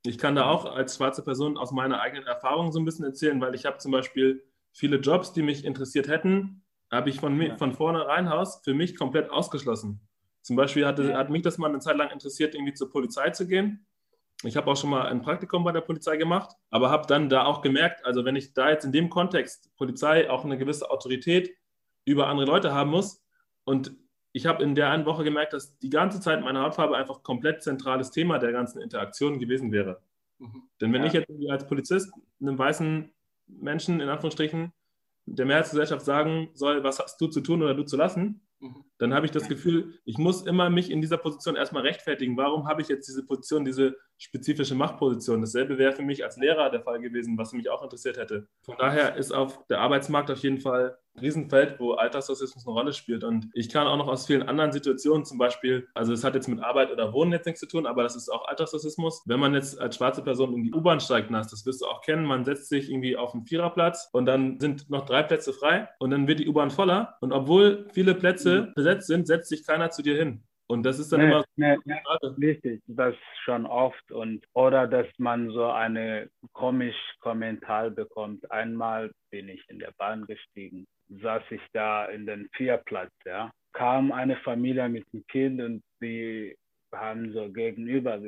Ich 0.05 0.17
kann 0.17 0.35
da 0.35 0.45
auch 0.45 0.63
als 0.63 0.95
schwarze 0.95 1.21
Person 1.21 1.57
aus 1.57 1.73
meiner 1.73 1.99
eigenen 1.99 2.25
Erfahrung 2.25 2.71
so 2.71 2.79
ein 2.79 2.85
bisschen 2.85 3.03
erzählen, 3.03 3.41
weil 3.41 3.55
ich 3.55 3.65
habe 3.65 3.77
zum 3.79 3.91
Beispiel 3.91 4.45
viele 4.71 4.97
Jobs, 4.97 5.33
die 5.33 5.41
mich 5.41 5.65
interessiert 5.65 6.07
hätten, 6.07 6.63
habe 6.89 7.09
ich 7.09 7.19
von, 7.19 7.41
ja. 7.41 7.57
von 7.57 7.73
vornherein 7.73 8.29
aus 8.29 8.61
für 8.63 8.73
mich 8.73 8.95
komplett 8.95 9.29
ausgeschlossen. 9.29 9.99
Zum 10.41 10.55
Beispiel 10.55 10.85
hatte, 10.85 11.17
hat 11.17 11.29
mich 11.29 11.41
das 11.41 11.57
mal 11.57 11.67
eine 11.67 11.79
Zeit 11.79 11.97
lang 11.97 12.09
interessiert, 12.09 12.55
irgendwie 12.55 12.73
zur 12.73 12.89
Polizei 12.89 13.31
zu 13.31 13.45
gehen. 13.47 13.85
Ich 14.43 14.55
habe 14.55 14.71
auch 14.71 14.77
schon 14.77 14.89
mal 14.89 15.07
ein 15.07 15.21
Praktikum 15.21 15.65
bei 15.65 15.73
der 15.73 15.81
Polizei 15.81 16.15
gemacht, 16.15 16.55
aber 16.69 16.89
habe 16.89 17.05
dann 17.07 17.27
da 17.27 17.43
auch 17.43 17.61
gemerkt, 17.61 18.05
also 18.05 18.23
wenn 18.23 18.37
ich 18.37 18.53
da 18.53 18.69
jetzt 18.69 18.85
in 18.85 18.93
dem 18.93 19.09
Kontext 19.09 19.75
Polizei 19.75 20.29
auch 20.29 20.45
eine 20.45 20.57
gewisse 20.57 20.89
Autorität 20.89 21.53
über 22.05 22.27
andere 22.27 22.47
Leute 22.47 22.73
haben 22.73 22.91
muss 22.91 23.21
und 23.63 23.95
ich 24.33 24.47
habe 24.47 24.63
in 24.63 24.73
der 24.73 24.89
einen 24.89 25.05
Woche 25.05 25.23
gemerkt, 25.23 25.53
dass 25.53 25.77
die 25.77 25.91
ganze 25.91 26.19
Zeit 26.19 26.41
meine 26.41 26.61
Hautfarbe 26.61 26.97
einfach 26.97 27.21
komplett 27.21 27.61
zentrales 27.61 28.09
Thema 28.09 28.39
der 28.39 28.51
ganzen 28.51 28.81
Interaktion 28.81 29.39
gewesen 29.39 29.71
wäre. 29.71 30.01
Mhm. 30.39 30.63
Denn 30.81 30.91
wenn 30.91 31.01
ja. 31.01 31.07
ich 31.07 31.13
jetzt 31.13 31.29
als 31.49 31.67
Polizist 31.67 32.11
einem 32.41 32.57
weißen 32.57 33.11
Menschen, 33.47 34.01
in 34.01 34.09
Anführungsstrichen, 34.09 34.73
der 35.25 35.45
Mehrheitsgesellschaft 35.45 36.03
sagen 36.03 36.49
soll, 36.53 36.83
was 36.83 36.99
hast 36.99 37.21
du 37.21 37.27
zu 37.27 37.41
tun 37.41 37.61
oder 37.61 37.75
du 37.75 37.83
zu 37.83 37.95
lassen, 37.95 38.41
mhm. 38.59 38.83
Dann 39.03 39.13
habe 39.13 39.25
ich 39.25 39.31
das 39.33 39.49
Gefühl, 39.49 39.99
ich 40.05 40.17
muss 40.17 40.43
immer 40.43 40.69
mich 40.69 40.89
in 40.89 41.01
dieser 41.01 41.17
Position 41.17 41.57
erstmal 41.57 41.83
rechtfertigen. 41.83 42.37
Warum 42.37 42.69
habe 42.69 42.81
ich 42.81 42.87
jetzt 42.87 43.05
diese 43.07 43.25
Position, 43.25 43.65
diese 43.65 43.97
spezifische 44.17 44.75
Machtposition? 44.75 45.41
Dasselbe 45.41 45.77
wäre 45.77 45.91
für 45.91 46.03
mich 46.03 46.23
als 46.23 46.37
Lehrer 46.37 46.69
der 46.69 46.81
Fall 46.81 47.01
gewesen, 47.01 47.37
was 47.37 47.51
mich 47.51 47.69
auch 47.69 47.83
interessiert 47.83 48.17
hätte. 48.17 48.47
Von 48.61 48.77
daher 48.77 49.17
ist 49.17 49.33
auf 49.33 49.67
der 49.67 49.81
Arbeitsmarkt 49.81 50.31
auf 50.31 50.39
jeden 50.39 50.59
Fall 50.59 50.97
Riesenfeld, 51.21 51.79
wo 51.79 51.93
Alltagsrassismus 51.93 52.65
eine 52.65 52.73
Rolle 52.73 52.93
spielt. 52.93 53.23
Und 53.23 53.49
ich 53.53 53.69
kann 53.69 53.87
auch 53.87 53.97
noch 53.97 54.07
aus 54.07 54.25
vielen 54.25 54.43
anderen 54.43 54.71
Situationen, 54.71 55.25
zum 55.25 55.37
Beispiel, 55.37 55.87
also 55.93 56.13
es 56.13 56.23
hat 56.23 56.33
jetzt 56.33 56.47
mit 56.47 56.63
Arbeit 56.63 56.91
oder 56.91 57.13
Wohnen 57.13 57.31
jetzt 57.31 57.45
nichts 57.45 57.59
zu 57.59 57.67
tun, 57.67 57.85
aber 57.85 58.03
das 58.03 58.15
ist 58.15 58.29
auch 58.29 58.47
Alltagsrassismus. 58.47 59.23
Wenn 59.25 59.39
man 59.39 59.53
jetzt 59.53 59.79
als 59.79 59.97
schwarze 59.97 60.23
Person 60.23 60.53
in 60.53 60.63
die 60.63 60.73
U-Bahn 60.73 60.99
steigt, 60.99 61.29
Nass, 61.29 61.49
das 61.49 61.65
wirst 61.65 61.81
du 61.81 61.85
auch 61.85 62.01
kennen, 62.01 62.25
man 62.25 62.45
setzt 62.45 62.69
sich 62.69 62.89
irgendwie 62.89 63.15
auf 63.15 63.33
einen 63.33 63.45
Viererplatz 63.45 64.09
und 64.11 64.25
dann 64.25 64.59
sind 64.59 64.89
noch 64.89 65.05
drei 65.05 65.23
Plätze 65.23 65.53
frei 65.53 65.87
und 65.99 66.11
dann 66.11 66.27
wird 66.27 66.39
die 66.39 66.47
U-Bahn 66.47 66.71
voller. 66.71 67.15
Und 67.21 67.31
obwohl 67.31 67.87
viele 67.93 68.15
Plätze 68.15 68.61
mhm. 68.61 68.73
besetzt 68.73 68.92
sind, 69.01 69.27
setzt 69.27 69.49
sich 69.49 69.65
keiner 69.65 69.89
zu 69.89 70.01
dir 70.01 70.17
hin. 70.17 70.43
Und 70.67 70.83
das 70.83 70.97
ist 70.97 71.11
dann 71.11 71.19
nee, 71.19 71.27
immer 71.27 71.43
nee, 71.55 71.77
nee, 71.83 71.99
richtig, 72.37 72.81
das 72.87 73.15
schon 73.43 73.65
oft 73.65 74.11
und 74.11 74.45
oder 74.53 74.87
dass 74.87 75.07
man 75.17 75.51
so 75.51 75.65
eine 75.65 76.29
komisch 76.53 76.95
Kommentar 77.19 77.89
bekommt. 77.89 78.49
Einmal 78.49 79.11
bin 79.29 79.49
ich 79.49 79.63
in 79.67 79.79
der 79.79 79.91
Bahn 79.97 80.25
gestiegen 80.25 80.87
saß 81.21 81.43
ich 81.51 81.61
da 81.73 82.05
in 82.05 82.25
den 82.25 82.49
Vierplatz, 82.55 83.11
ja. 83.25 83.51
Kam 83.73 84.11
eine 84.11 84.37
Familie 84.37 84.87
mit 84.89 85.05
einem 85.13 85.25
Kind 85.27 85.61
und 85.61 85.83
die 86.01 86.55
haben 86.93 87.33
so 87.33 87.51
gegenüber 87.51 88.19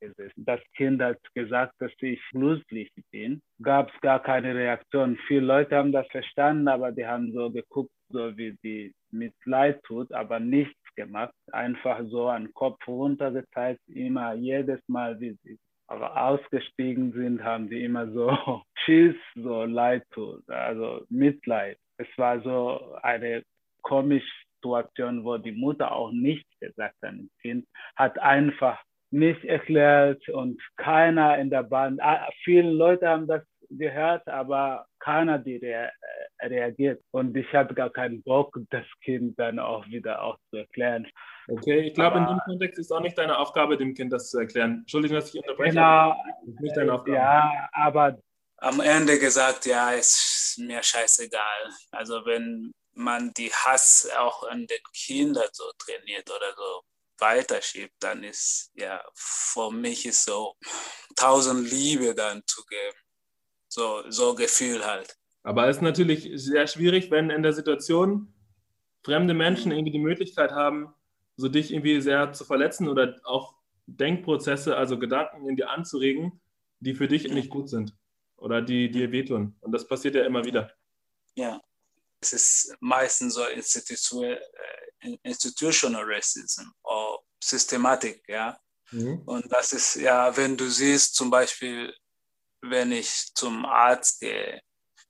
gesessen. 0.00 0.44
Das 0.44 0.60
Kind 0.76 1.02
hat 1.02 1.18
gesagt, 1.34 1.74
dass 1.80 1.90
ich 2.00 2.20
lustig 2.32 2.90
bin. 3.10 3.40
Gab 3.62 3.92
es 3.92 4.00
gar 4.00 4.22
keine 4.22 4.54
Reaktion. 4.54 5.18
Viele 5.26 5.46
Leute 5.46 5.76
haben 5.76 5.92
das 5.92 6.06
verstanden, 6.08 6.68
aber 6.68 6.92
die 6.92 7.06
haben 7.06 7.32
so 7.32 7.50
geguckt, 7.50 7.90
so 8.10 8.36
wie 8.36 8.56
die 8.62 8.92
Mitleid 9.14 9.82
tut, 9.84 10.12
aber 10.12 10.40
nichts 10.40 10.78
gemacht. 10.96 11.34
Einfach 11.52 12.00
so 12.08 12.28
einen 12.28 12.52
Kopf 12.52 12.86
runtergeteilt, 12.86 13.80
immer 13.86 14.34
jedes 14.34 14.80
Mal, 14.88 15.18
wie 15.20 15.38
sie 15.42 15.58
aber 15.86 16.16
ausgestiegen 16.16 17.12
sind, 17.12 17.44
haben 17.44 17.68
die 17.68 17.84
immer 17.84 18.10
so 18.12 18.62
Schiss, 18.84 19.16
so 19.34 19.64
Leid 19.64 20.02
tut, 20.12 20.48
also 20.48 21.04
Mitleid 21.10 21.78
es 21.98 22.08
war 22.16 22.40
so 22.42 22.96
eine 23.02 23.42
komische 23.82 24.26
Situation, 24.56 25.24
wo 25.24 25.36
die 25.36 25.52
Mutter 25.52 25.92
auch 25.92 26.10
nichts 26.10 26.48
gesagt 26.58 26.96
hat 27.02 27.12
dem 27.12 27.30
Kind, 27.40 27.66
hat 27.96 28.18
einfach 28.18 28.82
nicht 29.10 29.44
erklärt 29.44 30.28
und 30.30 30.60
keiner 30.76 31.38
in 31.38 31.50
der 31.50 31.62
Bahn, 31.62 31.98
ah, 32.00 32.28
viele 32.42 32.70
Leute 32.70 33.08
haben 33.08 33.26
das 33.26 33.42
gehört, 33.70 34.26
aber 34.26 34.86
keiner 34.98 35.38
die 35.38 35.60
reagiert. 36.44 37.02
Und 37.10 37.36
ich 37.36 37.52
hatte 37.52 37.74
gar 37.74 37.90
keinen 37.90 38.22
Bock, 38.22 38.58
das 38.70 38.84
Kind 39.02 39.38
dann 39.38 39.58
auch 39.58 39.86
wieder 39.86 40.22
auch 40.22 40.38
zu 40.50 40.58
erklären. 40.58 41.06
Okay, 41.48 41.88
ich 41.88 41.94
glaube, 41.94 42.18
in 42.18 42.26
dem 42.26 42.38
Kontext 42.44 42.78
ist 42.78 42.92
auch 42.92 43.00
nicht 43.00 43.18
deine 43.18 43.38
Aufgabe, 43.38 43.76
dem 43.76 43.94
Kind 43.94 44.12
das 44.12 44.30
zu 44.30 44.38
erklären. 44.38 44.80
Entschuldigung, 44.80 45.16
dass 45.16 45.34
ich 45.34 45.40
unterbreche. 45.40 45.70
Genau. 45.72 46.16
Nicht 46.60 46.76
deine 46.76 46.94
Aufgabe. 46.94 47.16
Ja, 47.16 47.68
aber 47.72 48.18
am 48.58 48.80
Ende 48.80 49.18
gesagt, 49.18 49.66
ja, 49.66 49.90
ist 49.90 50.56
mir 50.58 50.82
scheißegal. 50.82 51.70
Also 51.90 52.24
wenn 52.24 52.72
man 52.94 53.32
die 53.34 53.50
Hass 53.52 54.08
auch 54.16 54.48
an 54.48 54.66
den 54.66 54.82
Kindern 54.94 55.48
so 55.52 55.64
trainiert 55.78 56.30
oder 56.30 56.54
so 56.56 56.82
weiterschiebt, 57.18 57.94
dann 58.00 58.22
ist 58.22 58.70
ja 58.74 59.04
für 59.14 59.70
mich 59.70 60.06
ist 60.06 60.24
so 60.24 60.56
tausend 61.16 61.70
Liebe 61.70 62.14
dann 62.14 62.42
zu 62.46 62.64
geben. 62.64 62.98
So, 63.68 64.08
so 64.10 64.34
Gefühl 64.34 64.84
halt. 64.84 65.16
Aber 65.44 65.68
es 65.68 65.76
ist 65.76 65.82
natürlich 65.82 66.30
sehr 66.34 66.66
schwierig, 66.66 67.10
wenn 67.10 67.30
in 67.30 67.42
der 67.42 67.52
Situation 67.52 68.32
fremde 69.04 69.34
Menschen 69.34 69.70
irgendwie 69.70 69.92
die 69.92 69.98
Möglichkeit 69.98 70.50
haben, 70.52 70.92
so 71.36 71.48
dich 71.48 71.72
irgendwie 71.72 72.00
sehr 72.00 72.32
zu 72.32 72.44
verletzen 72.44 72.88
oder 72.88 73.20
auch 73.24 73.54
Denkprozesse, 73.86 74.76
also 74.76 74.98
Gedanken 74.98 75.46
in 75.48 75.56
dir 75.56 75.68
anzuregen, 75.70 76.40
die 76.80 76.94
für 76.94 77.08
dich 77.08 77.28
nicht 77.28 77.50
gut 77.50 77.68
sind 77.68 77.94
oder 78.36 78.62
die 78.62 78.90
dir 78.90 79.12
wehtun. 79.12 79.54
Und 79.60 79.72
das 79.72 79.86
passiert 79.86 80.14
ja 80.14 80.24
immer 80.24 80.44
wieder. 80.44 80.72
Ja, 81.34 81.60
es 82.20 82.32
ist 82.32 82.76
meistens 82.80 83.34
so 83.34 83.44
institutional, 83.44 84.40
äh, 85.00 85.16
institutional 85.22 86.04
Racism 86.06 86.62
oder 86.82 87.18
Systematik, 87.42 88.22
ja. 88.28 88.58
Mhm. 88.92 89.22
Und 89.26 89.52
das 89.52 89.74
ist 89.74 89.96
ja, 89.96 90.34
wenn 90.36 90.56
du 90.56 90.68
siehst, 90.70 91.14
zum 91.14 91.30
Beispiel, 91.30 91.94
wenn 92.62 92.92
ich 92.92 93.34
zum 93.34 93.66
Arzt 93.66 94.20
gehe, 94.20 94.62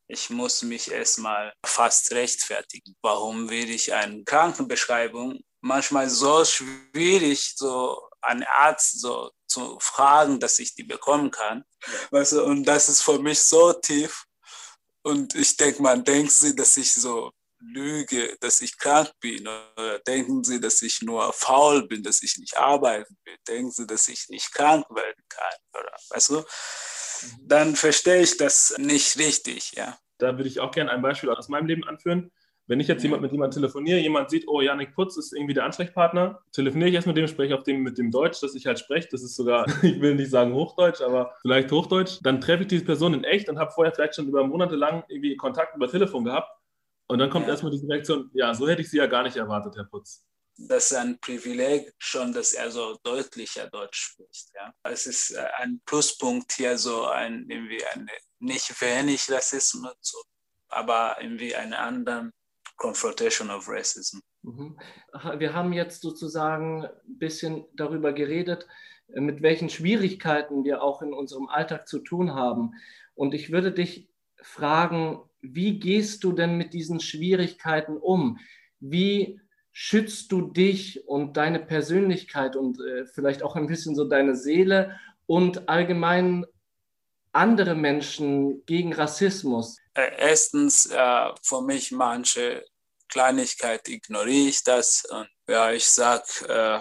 ich 0.09 0.31
muss 0.31 0.63
mich 0.63 0.91
erstmal 0.91 1.53
fast 1.65 2.13
rechtfertigen. 2.13 2.95
Warum 3.03 3.49
will 3.49 3.71
ich 3.71 3.93
eine 3.93 4.25
Krankenbeschreibung? 4.25 5.41
Manchmal 5.61 6.11
so 6.11 6.45
schwierig, 6.45 7.55
so 7.57 8.09
einen 8.21 8.45
Arzt 8.45 9.01
so 9.01 9.31
zu 9.47 9.79
fragen, 9.81 10.41
dass 10.41 10.59
ich 10.59 10.75
die 10.75 10.85
bekommen 10.85 11.31
kann. 11.31 11.65
Weißt 12.11 12.33
du, 12.33 12.45
und 12.45 12.65
das 12.65 12.89
ist 12.89 13.03
für 13.03 13.19
mich 13.19 13.41
so 13.41 13.73
tief. 13.73 14.25
Und 15.03 15.35
ich 15.35 15.57
denke, 15.57 15.83
man 15.83 16.05
denkt 16.05 16.33
sie, 16.33 16.55
dass 16.55 16.77
ich 16.77 16.93
so 16.93 17.31
lüge, 17.61 18.37
dass 18.41 18.61
ich 18.61 18.77
krank 18.79 19.11
bin. 19.21 19.47
Oder 19.77 19.99
denken 20.01 20.45
sie, 20.45 20.61
dass 20.61 20.83
ich 20.83 21.01
nur 21.03 21.33
faul 21.33 21.87
bin, 21.87 22.03
dass 22.03 22.23
ich 22.23 22.37
nicht 22.39 22.57
arbeiten 22.57 23.17
will. 23.25 23.37
Denken 23.47 23.71
sie, 23.71 23.87
dass 23.87 24.09
ich 24.09 24.29
nicht 24.29 24.53
krank 24.53 24.87
werden 24.91 25.25
kann. 25.29 25.81
Oder, 25.81 25.97
weißt 26.11 26.31
du? 26.31 26.45
Mhm. 27.25 27.49
Dann 27.49 27.77
verstehe 27.77 28.23
ich 28.23 28.37
das 28.37 28.75
nicht 28.79 29.19
richtig, 29.19 29.73
ja. 29.77 29.97
Da 30.19 30.37
würde 30.37 30.49
ich 30.49 30.61
auch 30.61 30.71
gerne 30.71 30.91
ein 30.91 31.03
Beispiel 31.03 31.31
aus 31.31 31.49
meinem 31.49 31.67
Leben 31.67 31.85
anführen. 31.85 32.31
Wenn 32.67 32.81
ich 32.81 32.89
jetzt 32.89 33.03
jemand 33.03 33.21
mit 33.21 33.31
jemandem 33.31 33.61
telefoniere, 33.61 33.99
jemand 33.99 34.31
sieht, 34.31 34.49
oh, 34.49 34.63
Janik 34.63 34.95
Putz 34.95 35.19
ist 35.19 35.35
irgendwie 35.35 35.53
der 35.53 35.65
Ansprechpartner, 35.65 36.41
telefoniere 36.53 36.89
ich 36.89 36.95
erst 36.95 37.07
mit 37.07 37.17
dem, 37.17 37.29
spreche 37.29 37.55
auf 37.55 37.63
dem 37.63 37.83
mit 37.83 37.99
dem 37.99 38.11
Deutsch, 38.11 38.41
das 38.41 38.55
ich 38.55 38.65
halt 38.67 38.79
spreche. 38.79 39.09
Das 39.11 39.23
ist 39.23 39.37
sogar, 39.37 39.67
ich 39.83 40.01
will 40.01 40.15
nicht 40.15 40.31
sagen 40.31 40.55
Hochdeutsch, 40.55 41.03
aber 41.03 41.35
vielleicht 41.43 41.71
Hochdeutsch. 41.71 42.21
Dann 42.23 42.41
treffe 42.41 42.63
ich 42.63 42.69
diese 42.69 42.85
Person 42.85 43.13
in 43.13 43.25
echt 43.25 43.51
und 43.51 43.59
habe 43.59 43.71
vorher 43.71 43.93
vielleicht 43.93 44.15
schon 44.15 44.29
über 44.29 44.47
Monate 44.47 44.77
lang 44.77 45.05
irgendwie 45.09 45.37
Kontakt 45.37 45.77
über 45.77 45.89
Telefon 45.91 46.25
gehabt. 46.25 46.49
Und 47.07 47.19
dann 47.19 47.29
kommt 47.29 47.47
ja. 47.47 47.53
erstmal 47.53 47.71
diese 47.71 47.87
Reaktion, 47.87 48.31
ja, 48.33 48.55
so 48.55 48.67
hätte 48.67 48.81
ich 48.81 48.89
sie 48.89 48.97
ja 48.97 49.07
gar 49.07 49.25
nicht 49.25 49.37
erwartet, 49.37 49.77
Herr 49.77 49.85
Putz. 49.85 50.25
Das 50.57 50.91
ist 50.91 50.97
ein 50.97 51.19
Privileg 51.19 51.93
schon, 51.99 52.33
dass 52.33 52.53
er 52.53 52.71
so 52.71 52.97
deutlicher 53.03 53.69
Deutsch 53.69 54.13
spricht. 54.13 54.51
Ja. 54.55 54.73
Es 54.85 55.07
ist 55.07 55.33
äh, 55.33 55.47
ein 55.59 55.81
Pluspunkt 55.85 56.53
hier, 56.53 56.79
so 56.79 57.07
ein, 57.07 57.47
irgendwie 57.49 57.85
eine, 57.87 58.07
nicht 58.39 58.81
wenig 58.81 59.31
Rassismus, 59.31 60.25
aber 60.69 61.17
irgendwie 61.21 61.55
einen 61.55 61.75
anderen 61.75 62.33
Confrontation 62.77 63.51
of 63.51 63.69
Racism. 63.69 64.19
Mhm. 64.43 64.79
Wir 65.39 65.55
haben 65.55 65.73
jetzt 65.73 66.03
sozusagen 66.03 66.85
ein 66.85 67.19
bisschen 67.19 67.65
darüber 67.75 68.13
geredet, 68.13 68.67
mit 69.09 69.43
welchen 69.43 69.71
Schwierigkeiten 69.71 70.65
wir 70.65 70.83
auch 70.83 71.03
in 71.03 71.13
unserem 71.13 71.49
Alltag 71.49 71.89
zu 71.89 71.99
tun 71.99 72.35
haben. 72.35 72.75
Und 73.15 73.35
ich 73.35 73.51
würde 73.53 73.73
dich 73.73 74.09
fragen, 74.43 75.23
wie 75.41 75.79
gehst 75.79 76.25
du 76.25 76.33
denn 76.33 76.57
mit 76.57 76.73
diesen 76.73 77.01
Schwierigkeiten 77.01 77.97
um? 77.97 78.39
Wie 78.81 79.41
schützt 79.77 80.31
du 80.31 80.53
dich 80.53 81.07
und 81.09 81.37
deine 81.37 81.59
Persönlichkeit 81.59 82.55
und 82.55 82.81
äh, 82.81 83.07
vielleicht 83.07 83.43
auch 83.43 83.57
ein 83.57 83.67
bisschen 83.67 83.97
so 83.97 84.05
deine 84.05 84.37
Seele 84.37 84.99
und 85.27 85.69
allgemein 85.69 86.47
andere 87.33 87.75
Menschen 87.75 88.65
gegen 88.67 88.95
Rassismus? 88.95 89.77
Äh, 89.95 90.13
erstens, 90.17 90.87
äh, 90.87 91.31
für 91.43 91.61
mich 91.61 91.91
manche 91.91 92.65
Kleinigkeit 93.09 93.89
ignoriere 93.89 94.49
ich 94.49 94.63
das 94.63 95.05
und 95.11 95.29
ja, 95.49 95.73
ich 95.73 95.91
sage, 95.91 96.25
äh, 96.49 96.81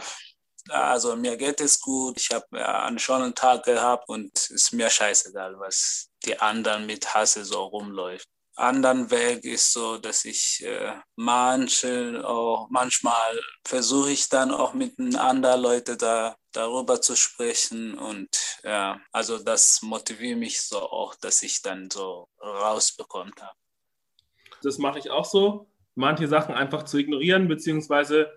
also 0.70 1.16
mir 1.16 1.36
geht 1.36 1.62
es 1.62 1.82
gut, 1.82 2.20
ich 2.20 2.30
habe 2.32 2.46
ja, 2.52 2.84
einen 2.84 3.00
schönen 3.00 3.34
Tag 3.34 3.64
gehabt 3.64 4.08
und 4.08 4.38
es 4.38 4.52
ist 4.52 4.72
mir 4.72 4.92
scheißegal, 4.92 5.60
was 5.60 6.12
die 6.24 6.40
anderen 6.40 6.86
mit 6.86 7.12
Hasse 7.12 7.44
so 7.44 7.64
rumläuft. 7.64 8.30
Anderen 8.56 9.10
Weg 9.10 9.46
ist 9.46 9.74
so, 9.74 9.98
dass 9.98 10.26
ich 10.26 10.64
äh, 10.64 10.94
manche 11.16 12.22
auch 12.28 12.68
manchmal 12.70 13.40
versuche 13.66 14.12
ich 14.12 14.30
dann 14.30 14.52
auch 14.52 14.74
mit 14.74 14.94
anderen 15.16 15.62
Leuten 15.62 15.98
da 15.98 16.36
darüber 16.52 17.02
zu 17.02 17.16
sprechen 17.16 17.96
und 17.98 18.30
ja, 18.64 19.00
also 19.12 19.40
das 19.40 19.82
motiviert 19.82 20.38
mich 20.38 20.62
so 20.62 20.78
auch, 20.78 21.16
dass 21.16 21.42
ich 21.42 21.62
dann 21.64 21.90
so 21.90 22.28
rausbekommen 22.40 23.34
habe. 23.42 23.58
Das 24.62 24.78
mache 24.78 25.00
ich 25.00 25.10
auch 25.10 25.26
so, 25.26 25.68
manche 25.96 26.28
Sachen 26.28 26.54
einfach 26.54 26.84
zu 26.84 26.98
ignorieren 26.98 27.48
beziehungsweise 27.48 28.32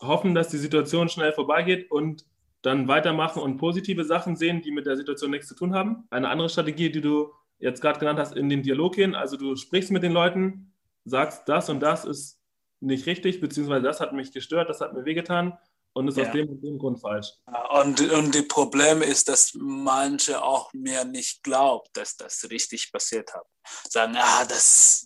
hoffen, 0.00 0.34
dass 0.34 0.50
die 0.50 0.58
Situation 0.58 1.08
schnell 1.08 1.32
vorbeigeht 1.32 1.90
und 1.90 2.26
dann 2.62 2.88
weitermachen 2.88 3.42
und 3.42 3.56
positive 3.58 4.04
Sachen 4.04 4.36
sehen, 4.36 4.60
die 4.60 4.70
mit 4.70 4.86
der 4.86 4.96
Situation 4.96 5.30
nichts 5.30 5.48
zu 5.48 5.54
tun 5.54 5.74
haben. 5.74 6.06
Eine 6.10 6.28
andere 6.28 6.48
Strategie, 6.48 6.90
die 6.90 7.00
du 7.00 7.32
jetzt 7.58 7.80
gerade 7.80 7.98
genannt 7.98 8.18
hast, 8.18 8.34
in 8.34 8.48
den 8.48 8.62
Dialog 8.62 8.94
gehen. 8.94 9.14
Also 9.14 9.36
du 9.36 9.56
sprichst 9.56 9.90
mit 9.90 10.02
den 10.02 10.12
Leuten, 10.12 10.72
sagst, 11.04 11.48
das 11.48 11.68
und 11.68 11.80
das 11.80 12.04
ist 12.04 12.38
nicht 12.80 13.06
richtig, 13.06 13.40
beziehungsweise 13.40 13.82
das 13.82 14.00
hat 14.00 14.12
mich 14.12 14.32
gestört, 14.32 14.68
das 14.68 14.80
hat 14.80 14.92
mir 14.92 15.04
wehgetan 15.04 15.56
und 15.92 16.08
ist 16.08 16.18
ja. 16.18 16.26
aus 16.26 16.32
dem 16.32 16.48
und 16.48 16.62
dem 16.62 16.78
Grund 16.78 17.00
falsch. 17.00 17.32
Und, 17.70 18.00
und 18.12 18.34
die 18.34 18.42
Problem 18.42 19.00
ist, 19.00 19.28
dass 19.28 19.52
manche 19.54 20.42
auch 20.42 20.72
mir 20.74 21.04
nicht 21.04 21.42
glauben, 21.42 21.88
dass 21.94 22.16
das 22.16 22.50
richtig 22.50 22.92
passiert 22.92 23.32
hat. 23.32 23.46
Sagen, 23.88 24.14
ah, 24.16 24.44
das 24.44 25.05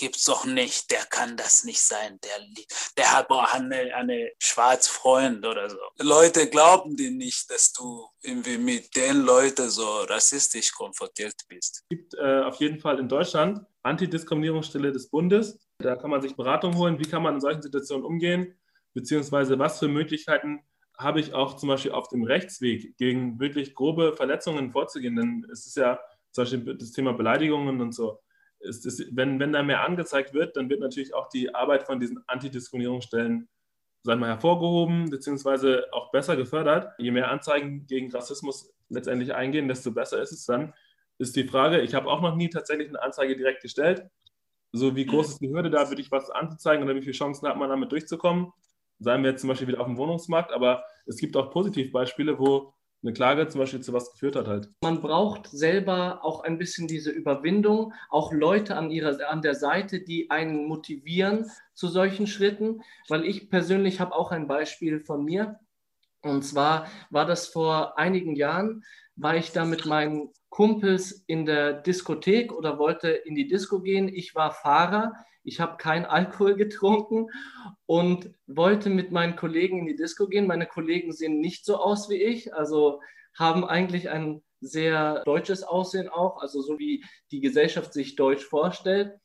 gibt's 0.00 0.24
doch 0.24 0.46
nicht, 0.46 0.90
der 0.90 1.04
kann 1.10 1.36
das 1.36 1.64
nicht 1.64 1.80
sein, 1.80 2.18
der, 2.24 2.64
der 2.96 3.12
hat 3.12 3.28
auch 3.28 3.52
eine, 3.52 3.94
eine 3.94 4.30
Schwarzfreund 4.38 5.44
oder 5.44 5.68
so. 5.68 5.78
Leute 5.98 6.48
glauben 6.48 6.96
dir 6.96 7.10
nicht, 7.10 7.50
dass 7.50 7.72
du 7.72 8.08
irgendwie 8.22 8.56
mit 8.56 8.96
den 8.96 9.20
Leuten 9.20 9.68
so 9.68 10.00
rassistisch 10.04 10.72
konfrontiert 10.72 11.34
bist. 11.48 11.82
Es 11.82 11.88
gibt 11.90 12.14
äh, 12.14 12.40
auf 12.40 12.56
jeden 12.56 12.80
Fall 12.80 12.98
in 12.98 13.08
Deutschland 13.08 13.60
Antidiskriminierungsstelle 13.82 14.90
des 14.90 15.10
Bundes. 15.10 15.58
Da 15.78 15.96
kann 15.96 16.10
man 16.10 16.22
sich 16.22 16.34
Beratung 16.34 16.74
holen, 16.76 16.98
wie 16.98 17.08
kann 17.08 17.22
man 17.22 17.34
in 17.34 17.40
solchen 17.40 17.62
Situationen 17.62 18.04
umgehen, 18.04 18.58
beziehungsweise 18.94 19.58
was 19.58 19.78
für 19.78 19.88
Möglichkeiten 19.88 20.60
habe 20.96 21.20
ich 21.20 21.32
auch 21.32 21.56
zum 21.56 21.68
Beispiel 21.70 21.92
auf 21.92 22.08
dem 22.08 22.24
Rechtsweg 22.24 22.96
gegen 22.96 23.40
wirklich 23.40 23.74
grobe 23.74 24.14
Verletzungen 24.14 24.70
vorzugehen. 24.70 25.16
Denn 25.16 25.46
es 25.50 25.66
ist 25.66 25.76
ja 25.76 25.98
zum 26.32 26.44
Beispiel 26.44 26.76
das 26.76 26.92
Thema 26.92 27.12
Beleidigungen 27.12 27.80
und 27.80 27.94
so 27.94 28.20
ist, 28.60 28.86
ist, 28.86 29.16
wenn, 29.16 29.40
wenn 29.40 29.52
da 29.52 29.62
mehr 29.62 29.84
angezeigt 29.84 30.34
wird, 30.34 30.56
dann 30.56 30.68
wird 30.68 30.80
natürlich 30.80 31.14
auch 31.14 31.28
die 31.28 31.54
Arbeit 31.54 31.84
von 31.84 32.00
diesen 32.00 32.22
Antidiskriminierungsstellen 32.26 33.48
sagen 34.02 34.20
wir, 34.20 34.28
hervorgehoben, 34.28 35.10
beziehungsweise 35.10 35.86
auch 35.92 36.10
besser 36.10 36.36
gefördert. 36.36 36.92
Je 36.98 37.10
mehr 37.10 37.30
Anzeigen 37.30 37.86
gegen 37.86 38.10
Rassismus 38.10 38.72
letztendlich 38.88 39.34
eingehen, 39.34 39.68
desto 39.68 39.92
besser 39.92 40.20
ist 40.22 40.32
es 40.32 40.46
dann. 40.46 40.72
Ist 41.18 41.36
die 41.36 41.44
Frage, 41.44 41.80
ich 41.80 41.94
habe 41.94 42.08
auch 42.08 42.22
noch 42.22 42.34
nie 42.34 42.48
tatsächlich 42.48 42.88
eine 42.88 43.02
Anzeige 43.02 43.36
direkt 43.36 43.62
gestellt. 43.62 44.04
So 44.72 44.96
wie 44.96 45.04
groß 45.04 45.30
ist 45.30 45.40
die 45.40 45.50
Hürde 45.50 45.70
da, 45.70 45.90
wirklich 45.90 46.10
was 46.10 46.30
anzuzeigen 46.30 46.84
oder 46.84 46.94
wie 46.94 47.02
viele 47.02 47.12
Chancen 47.12 47.46
hat 47.46 47.56
man 47.56 47.68
damit 47.68 47.92
durchzukommen? 47.92 48.52
Seien 49.00 49.22
wir 49.22 49.30
jetzt 49.30 49.40
zum 49.40 49.48
Beispiel 49.48 49.68
wieder 49.68 49.80
auf 49.80 49.86
dem 49.86 49.96
Wohnungsmarkt, 49.96 50.52
aber 50.52 50.84
es 51.06 51.16
gibt 51.16 51.36
auch 51.36 51.50
Positivbeispiele, 51.50 52.38
wo 52.38 52.74
eine 53.02 53.12
Klage 53.12 53.48
zum 53.48 53.60
Beispiel 53.60 53.80
zu 53.80 53.92
was 53.92 54.12
geführt 54.12 54.36
hat 54.36 54.46
halt. 54.46 54.68
Man 54.82 55.00
braucht 55.00 55.48
selber 55.48 56.22
auch 56.22 56.42
ein 56.42 56.58
bisschen 56.58 56.86
diese 56.86 57.10
Überwindung, 57.10 57.94
auch 58.10 58.32
Leute 58.32 58.76
an, 58.76 58.90
ihrer, 58.90 59.28
an 59.30 59.42
der 59.42 59.54
Seite, 59.54 60.00
die 60.00 60.30
einen 60.30 60.66
motivieren 60.66 61.50
zu 61.74 61.88
solchen 61.88 62.26
Schritten, 62.26 62.82
weil 63.08 63.24
ich 63.24 63.48
persönlich 63.48 64.00
habe 64.00 64.14
auch 64.14 64.32
ein 64.32 64.46
Beispiel 64.46 65.00
von 65.00 65.24
mir. 65.24 65.58
Und 66.22 66.44
zwar 66.44 66.88
war 67.08 67.24
das 67.24 67.46
vor 67.46 67.98
einigen 67.98 68.36
Jahren, 68.36 68.84
war 69.16 69.36
ich 69.36 69.52
da 69.52 69.64
mit 69.64 69.86
meinen 69.86 70.30
Kumpels 70.50 71.24
in 71.26 71.46
der 71.46 71.72
Diskothek 71.72 72.52
oder 72.52 72.78
wollte 72.78 73.08
in 73.08 73.34
die 73.34 73.46
Disco 73.46 73.80
gehen. 73.80 74.08
Ich 74.08 74.34
war 74.34 74.52
Fahrer 74.52 75.14
ich 75.42 75.60
habe 75.60 75.76
keinen 75.76 76.04
Alkohol 76.04 76.56
getrunken 76.56 77.28
und 77.86 78.30
wollte 78.46 78.90
mit 78.90 79.10
meinen 79.10 79.36
Kollegen 79.36 79.78
in 79.78 79.86
die 79.86 79.96
Disco 79.96 80.28
gehen. 80.28 80.46
Meine 80.46 80.66
Kollegen 80.66 81.12
sehen 81.12 81.40
nicht 81.40 81.64
so 81.64 81.76
aus 81.76 82.10
wie 82.10 82.22
ich, 82.22 82.54
also 82.54 83.00
haben 83.38 83.64
eigentlich 83.64 84.10
ein 84.10 84.42
sehr 84.60 85.22
deutsches 85.24 85.62
Aussehen 85.62 86.08
auch, 86.08 86.40
also 86.40 86.60
so 86.60 86.78
wie 86.78 87.04
die 87.30 87.40
Gesellschaft 87.40 87.92
sich 87.92 88.16
deutsch 88.16 88.44
vorstellt. 88.44 89.18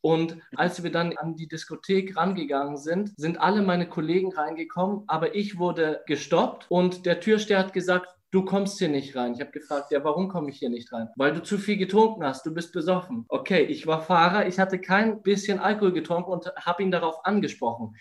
Und 0.00 0.38
als 0.56 0.82
wir 0.82 0.90
dann 0.90 1.16
an 1.16 1.36
die 1.36 1.46
Diskothek 1.46 2.16
rangegangen 2.16 2.76
sind, 2.76 3.12
sind 3.16 3.40
alle 3.40 3.62
meine 3.62 3.88
Kollegen 3.88 4.32
reingekommen, 4.32 5.04
aber 5.06 5.36
ich 5.36 5.58
wurde 5.58 6.02
gestoppt 6.06 6.66
und 6.68 7.06
der 7.06 7.20
Türsteher 7.20 7.60
hat 7.60 7.72
gesagt, 7.72 8.08
du 8.32 8.44
kommst 8.44 8.78
hier 8.78 8.88
nicht 8.88 9.14
rein. 9.14 9.34
Ich 9.34 9.40
habe 9.40 9.52
gefragt, 9.52 9.92
ja, 9.92 10.02
warum 10.02 10.28
komme 10.28 10.50
ich 10.50 10.58
hier 10.58 10.70
nicht 10.70 10.92
rein? 10.92 11.08
Weil 11.16 11.32
du 11.32 11.42
zu 11.42 11.58
viel 11.58 11.76
getrunken 11.76 12.24
hast, 12.24 12.44
du 12.44 12.52
bist 12.52 12.72
besoffen. 12.72 13.24
Okay, 13.28 13.62
ich 13.62 13.86
war 13.86 14.02
Fahrer, 14.02 14.48
ich 14.48 14.58
hatte 14.58 14.80
kein 14.80 15.22
bisschen 15.22 15.60
Alkohol 15.60 15.92
getrunken 15.92 16.32
und 16.32 16.46
habe 16.56 16.82
ihn 16.82 16.90
darauf 16.90 17.24
angesprochen. 17.24 17.94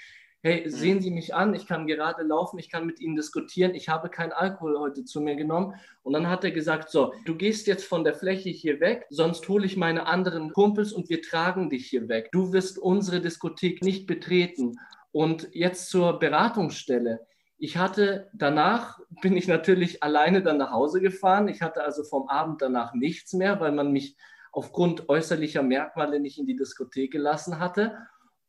Hey, 0.44 0.64
mhm. 0.66 0.70
sehen 0.72 1.02
Sie 1.02 1.12
mich 1.12 1.36
an, 1.36 1.54
ich 1.54 1.68
kann 1.68 1.86
gerade 1.86 2.24
laufen, 2.24 2.58
ich 2.58 2.72
kann 2.72 2.88
mit 2.88 3.00
Ihnen 3.00 3.16
diskutieren, 3.16 3.76
ich 3.76 3.90
habe 3.90 4.10
keinen 4.10 4.32
Alkohol 4.32 4.80
heute 4.80 5.04
zu 5.06 5.22
mir 5.22 5.36
genommen. 5.36 5.76
Und 6.02 6.14
dann 6.14 6.30
hat 6.30 6.44
er 6.44 6.52
gesagt, 6.52 6.90
so, 6.90 7.14
du 7.26 7.36
gehst 7.36 7.68
jetzt 7.68 7.86
von 7.86 8.04
der 8.04 8.16
Fläche 8.16 8.50
hier 8.50 8.80
weg, 8.80 9.06
sonst 9.10 9.48
hole 9.48 9.66
ich 9.66 9.78
meine 9.78 10.08
anderen 10.08 10.52
Kumpels 10.52 10.94
und 10.94 11.10
wir 11.10 11.22
tragen 11.22 11.70
dich 11.70 11.88
hier 11.88 12.08
weg. 12.08 12.30
Du 12.32 12.54
wirst 12.54 12.80
unsere 12.80 13.22
Diskothek 13.22 13.84
nicht 13.84 14.08
betreten. 14.08 14.78
Und 15.14 15.50
jetzt 15.52 15.90
zur 15.90 16.20
Beratungsstelle. 16.20 17.20
Ich 17.64 17.78
hatte 17.78 18.28
danach, 18.34 19.00
bin 19.22 19.38
ich 19.38 19.48
natürlich 19.48 20.02
alleine 20.02 20.42
dann 20.42 20.58
nach 20.58 20.72
Hause 20.72 21.00
gefahren. 21.00 21.48
Ich 21.48 21.62
hatte 21.62 21.84
also 21.84 22.04
vom 22.04 22.28
Abend 22.28 22.60
danach 22.64 22.96
nichts 22.96 23.34
mehr, 23.34 23.60
weil 23.60 23.72
man 23.72 23.92
mich 23.92 24.18
aufgrund 24.52 25.10
äußerlicher 25.10 25.62
Merkmale 25.62 26.20
nicht 26.20 26.40
in 26.40 26.48
die 26.48 26.56
Diskothek 26.56 27.12
gelassen 27.12 27.60
hatte. 27.60 28.00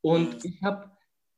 Und 0.01 0.33
mhm. 0.33 0.40
ich 0.44 0.62
habe 0.62 0.90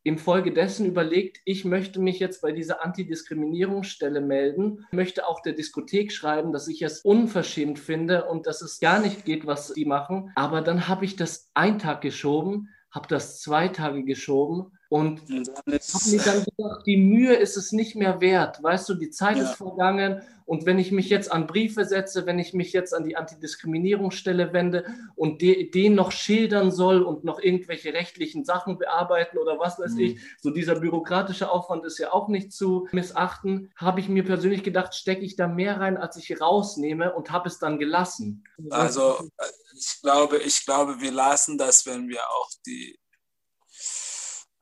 infolgedessen 0.05 0.87
überlegt, 0.87 1.41
ich 1.45 1.65
möchte 1.65 2.01
mich 2.01 2.21
jetzt 2.21 2.43
bei 2.43 2.53
dieser 2.53 2.85
Antidiskriminierungsstelle 2.85 4.21
melden, 4.21 4.87
möchte 4.93 5.27
auch 5.27 5.43
der 5.43 5.55
Diskothek 5.55 6.13
schreiben, 6.13 6.53
dass 6.53 6.69
ich 6.69 6.81
es 6.83 7.01
unverschämt 7.01 7.81
finde 7.81 8.27
und 8.27 8.47
dass 8.47 8.63
es 8.63 8.79
gar 8.79 9.01
nicht 9.01 9.25
geht, 9.25 9.47
was 9.47 9.73
die 9.73 9.85
machen. 9.85 10.31
Aber 10.37 10.61
dann 10.61 10.87
habe 10.87 11.05
ich 11.07 11.17
das 11.17 11.51
einen 11.55 11.81
Tag 11.81 12.03
geschoben, 12.03 12.69
habe 12.93 13.09
das 13.09 13.41
zwei 13.41 13.67
Tage 13.67 14.05
geschoben 14.05 14.79
und 14.94 15.22
habe 15.22 15.62
mir 15.66 16.22
dann 16.24 16.44
gedacht, 16.44 16.87
die 16.87 16.96
Mühe 16.96 17.35
ist 17.35 17.57
es 17.57 17.72
nicht 17.72 17.96
mehr 17.96 18.20
wert. 18.20 18.62
Weißt 18.62 18.88
du, 18.88 18.94
die 18.94 19.11
Zeit 19.11 19.38
ja. 19.38 19.42
ist 19.42 19.57
vergangen. 19.57 20.22
Und 20.46 20.66
wenn 20.66 20.78
ich 20.78 20.92
mich 20.92 21.09
jetzt 21.09 21.33
an 21.33 21.48
Briefe 21.48 21.85
setze, 21.85 22.26
wenn 22.26 22.38
ich 22.38 22.54
mich 22.54 22.72
jetzt 22.72 22.94
an 22.94 23.02
die 23.02 23.16
Antidiskriminierungsstelle 23.16 24.52
wende 24.52 24.85
und 25.16 25.42
de, 25.42 25.68
den 25.68 25.96
noch 25.96 26.12
schildern 26.12 26.70
soll 26.70 27.02
und 27.02 27.24
noch 27.24 27.40
irgendwelche 27.40 27.92
rechtlichen 27.92 28.44
Sachen 28.44 28.78
bearbeiten 28.78 29.37
oder 29.38 29.59
was 29.59 29.80
weiß 29.80 29.94
mhm. 29.94 30.00
ich, 30.00 30.20
so 30.40 30.50
dieser 30.50 30.78
bürokratische 30.78 31.50
Aufwand 31.50 31.85
ist 31.85 31.98
ja 31.98 32.12
auch 32.12 32.28
nicht 32.28 32.52
zu 32.52 32.87
missachten, 32.92 33.72
habe 33.74 33.98
ich 33.98 34.09
mir 34.09 34.24
persönlich 34.24 34.62
gedacht, 34.62 34.94
stecke 34.94 35.24
ich 35.24 35.35
da 35.35 35.48
mehr 35.48 35.80
rein, 35.80 35.96
als 35.96 36.16
ich 36.18 36.40
rausnehme 36.40 37.14
und 37.14 37.33
habe 37.33 37.48
es 37.48 37.59
dann 37.59 37.80
gelassen. 37.80 38.44
Also 38.70 39.28
ich 39.76 40.00
glaube, 40.02 40.37
ich 40.38 40.64
glaube, 40.64 41.00
wir 41.00 41.11
lassen 41.11 41.59
das, 41.59 41.85
wenn 41.85 42.09
wir 42.09 42.20
auch 42.20 42.50
die 42.64 42.96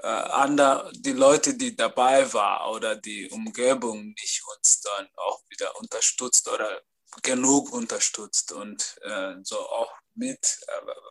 äh, 0.02 0.06
ander, 0.06 0.90
die 0.94 1.12
Leute, 1.12 1.54
die 1.54 1.76
dabei 1.76 2.32
waren 2.32 2.74
oder 2.74 2.96
die 2.96 3.30
Umgebung 3.30 4.08
nicht 4.08 4.42
uns 4.56 4.80
dann 4.80 5.08
auch 5.16 5.42
wieder 5.48 5.78
unterstützt 5.78 6.48
oder 6.48 6.82
genug 7.22 7.72
unterstützt 7.72 8.52
und 8.52 8.96
äh, 9.02 9.34
so 9.42 9.58
auch 9.58 9.92
mit, 10.14 10.60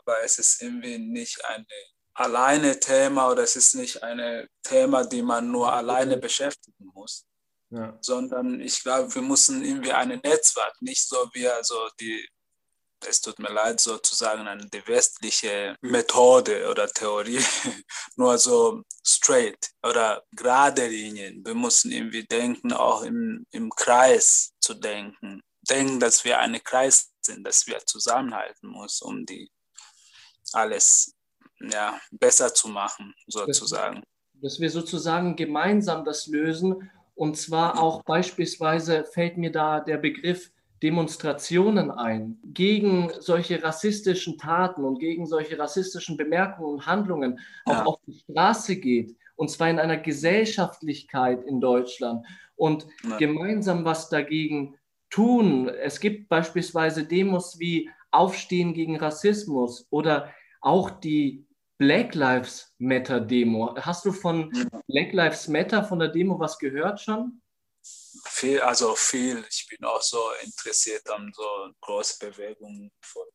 weil 0.05 0.23
es 0.25 0.39
ist 0.39 0.61
irgendwie 0.61 0.97
nicht 0.97 1.43
ein 1.45 1.65
alleine 2.13 2.79
Thema 2.79 3.31
oder 3.31 3.43
es 3.43 3.55
ist 3.55 3.75
nicht 3.75 4.03
ein 4.03 4.47
Thema, 4.63 5.05
die 5.05 5.21
man 5.21 5.49
nur 5.49 5.71
alleine 5.71 6.17
beschäftigen 6.17 6.91
muss, 6.93 7.25
ja. 7.69 7.97
sondern 8.01 8.59
ich 8.59 8.83
glaube, 8.83 9.13
wir 9.15 9.21
müssen 9.21 9.63
irgendwie 9.63 9.93
ein 9.93 10.09
Netzwerk, 10.09 10.81
nicht 10.81 11.07
so 11.07 11.29
wie 11.33 11.47
also 11.47 11.87
die 11.99 12.27
es 13.07 13.21
tut 13.21 13.39
mir 13.39 13.51
leid, 13.51 13.79
sozusagen 13.79 14.47
eine 14.47 14.65
die 14.67 14.85
westliche 14.87 15.75
Methode 15.81 16.69
oder 16.69 16.87
Theorie, 16.87 17.39
nur 18.15 18.37
so 18.37 18.83
straight 19.05 19.71
oder 19.83 20.23
gerade 20.31 20.87
Linien. 20.87 21.45
Wir 21.45 21.55
müssen 21.55 21.91
irgendwie 21.91 22.23
denken, 22.23 22.73
auch 22.73 23.03
im, 23.03 23.45
im 23.51 23.69
Kreis 23.69 24.53
zu 24.59 24.73
denken. 24.73 25.41
Denken, 25.61 25.99
dass 25.99 26.23
wir 26.23 26.39
ein 26.39 26.61
Kreis 26.63 27.11
sind, 27.21 27.45
dass 27.45 27.67
wir 27.67 27.79
zusammenhalten 27.85 28.71
müssen, 28.71 29.05
um 29.05 29.25
die 29.25 29.51
alles 30.53 31.15
ja, 31.59 31.99
besser 32.11 32.53
zu 32.53 32.67
machen, 32.67 33.13
sozusagen. 33.27 34.01
Dass, 34.33 34.53
dass 34.53 34.59
wir 34.59 34.69
sozusagen 34.69 35.35
gemeinsam 35.35 36.03
das 36.03 36.27
lösen. 36.27 36.89
Und 37.13 37.37
zwar 37.37 37.79
auch 37.79 38.03
beispielsweise 38.03 39.05
fällt 39.05 39.37
mir 39.37 39.51
da 39.51 39.79
der 39.79 39.97
Begriff 39.97 40.51
Demonstrationen 40.83 41.91
ein 41.91 42.39
gegen 42.43 43.11
solche 43.19 43.61
rassistischen 43.61 44.37
Taten 44.37 44.83
und 44.83 44.99
gegen 44.99 45.25
solche 45.25 45.57
rassistischen 45.59 46.17
Bemerkungen 46.17 46.73
und 46.73 46.85
Handlungen 46.85 47.39
ja. 47.67 47.83
auch 47.83 47.85
auf 47.85 47.99
die 48.07 48.13
Straße 48.13 48.77
geht, 48.77 49.15
und 49.35 49.49
zwar 49.49 49.69
in 49.69 49.79
einer 49.79 49.97
Gesellschaftlichkeit 49.97 51.43
in 51.43 51.61
Deutschland 51.61 52.25
und 52.55 52.87
ja. 53.03 53.17
gemeinsam 53.17 53.85
was 53.85 54.09
dagegen 54.09 54.75
tun. 55.09 55.69
Es 55.69 55.99
gibt 55.99 56.29
beispielsweise 56.29 57.05
Demos 57.05 57.59
wie 57.59 57.89
Aufstehen 58.11 58.73
gegen 58.73 58.97
Rassismus 58.97 59.87
oder 59.89 60.33
auch 60.61 60.89
die 60.89 61.45
Black 61.77 62.13
Lives 62.13 62.75
Matter 62.77 63.19
Demo. 63.19 63.75
Hast 63.75 64.05
du 64.05 64.11
von 64.11 64.51
Black 64.87 65.13
Lives 65.13 65.47
Matter, 65.47 65.83
von 65.83 65.97
der 65.97 66.09
Demo 66.09 66.39
was 66.39 66.59
gehört 66.59 67.01
schon? 67.01 67.40
Viel, 68.25 68.61
also 68.61 68.95
viel. 68.95 69.45
Ich 69.49 69.67
bin 69.67 69.85
auch 69.85 70.01
so 70.01 70.31
interessiert 70.41 71.09
an 71.09 71.31
so 71.35 71.43
große 71.81 72.19
Bewegungen 72.19 72.91
von 73.01 73.25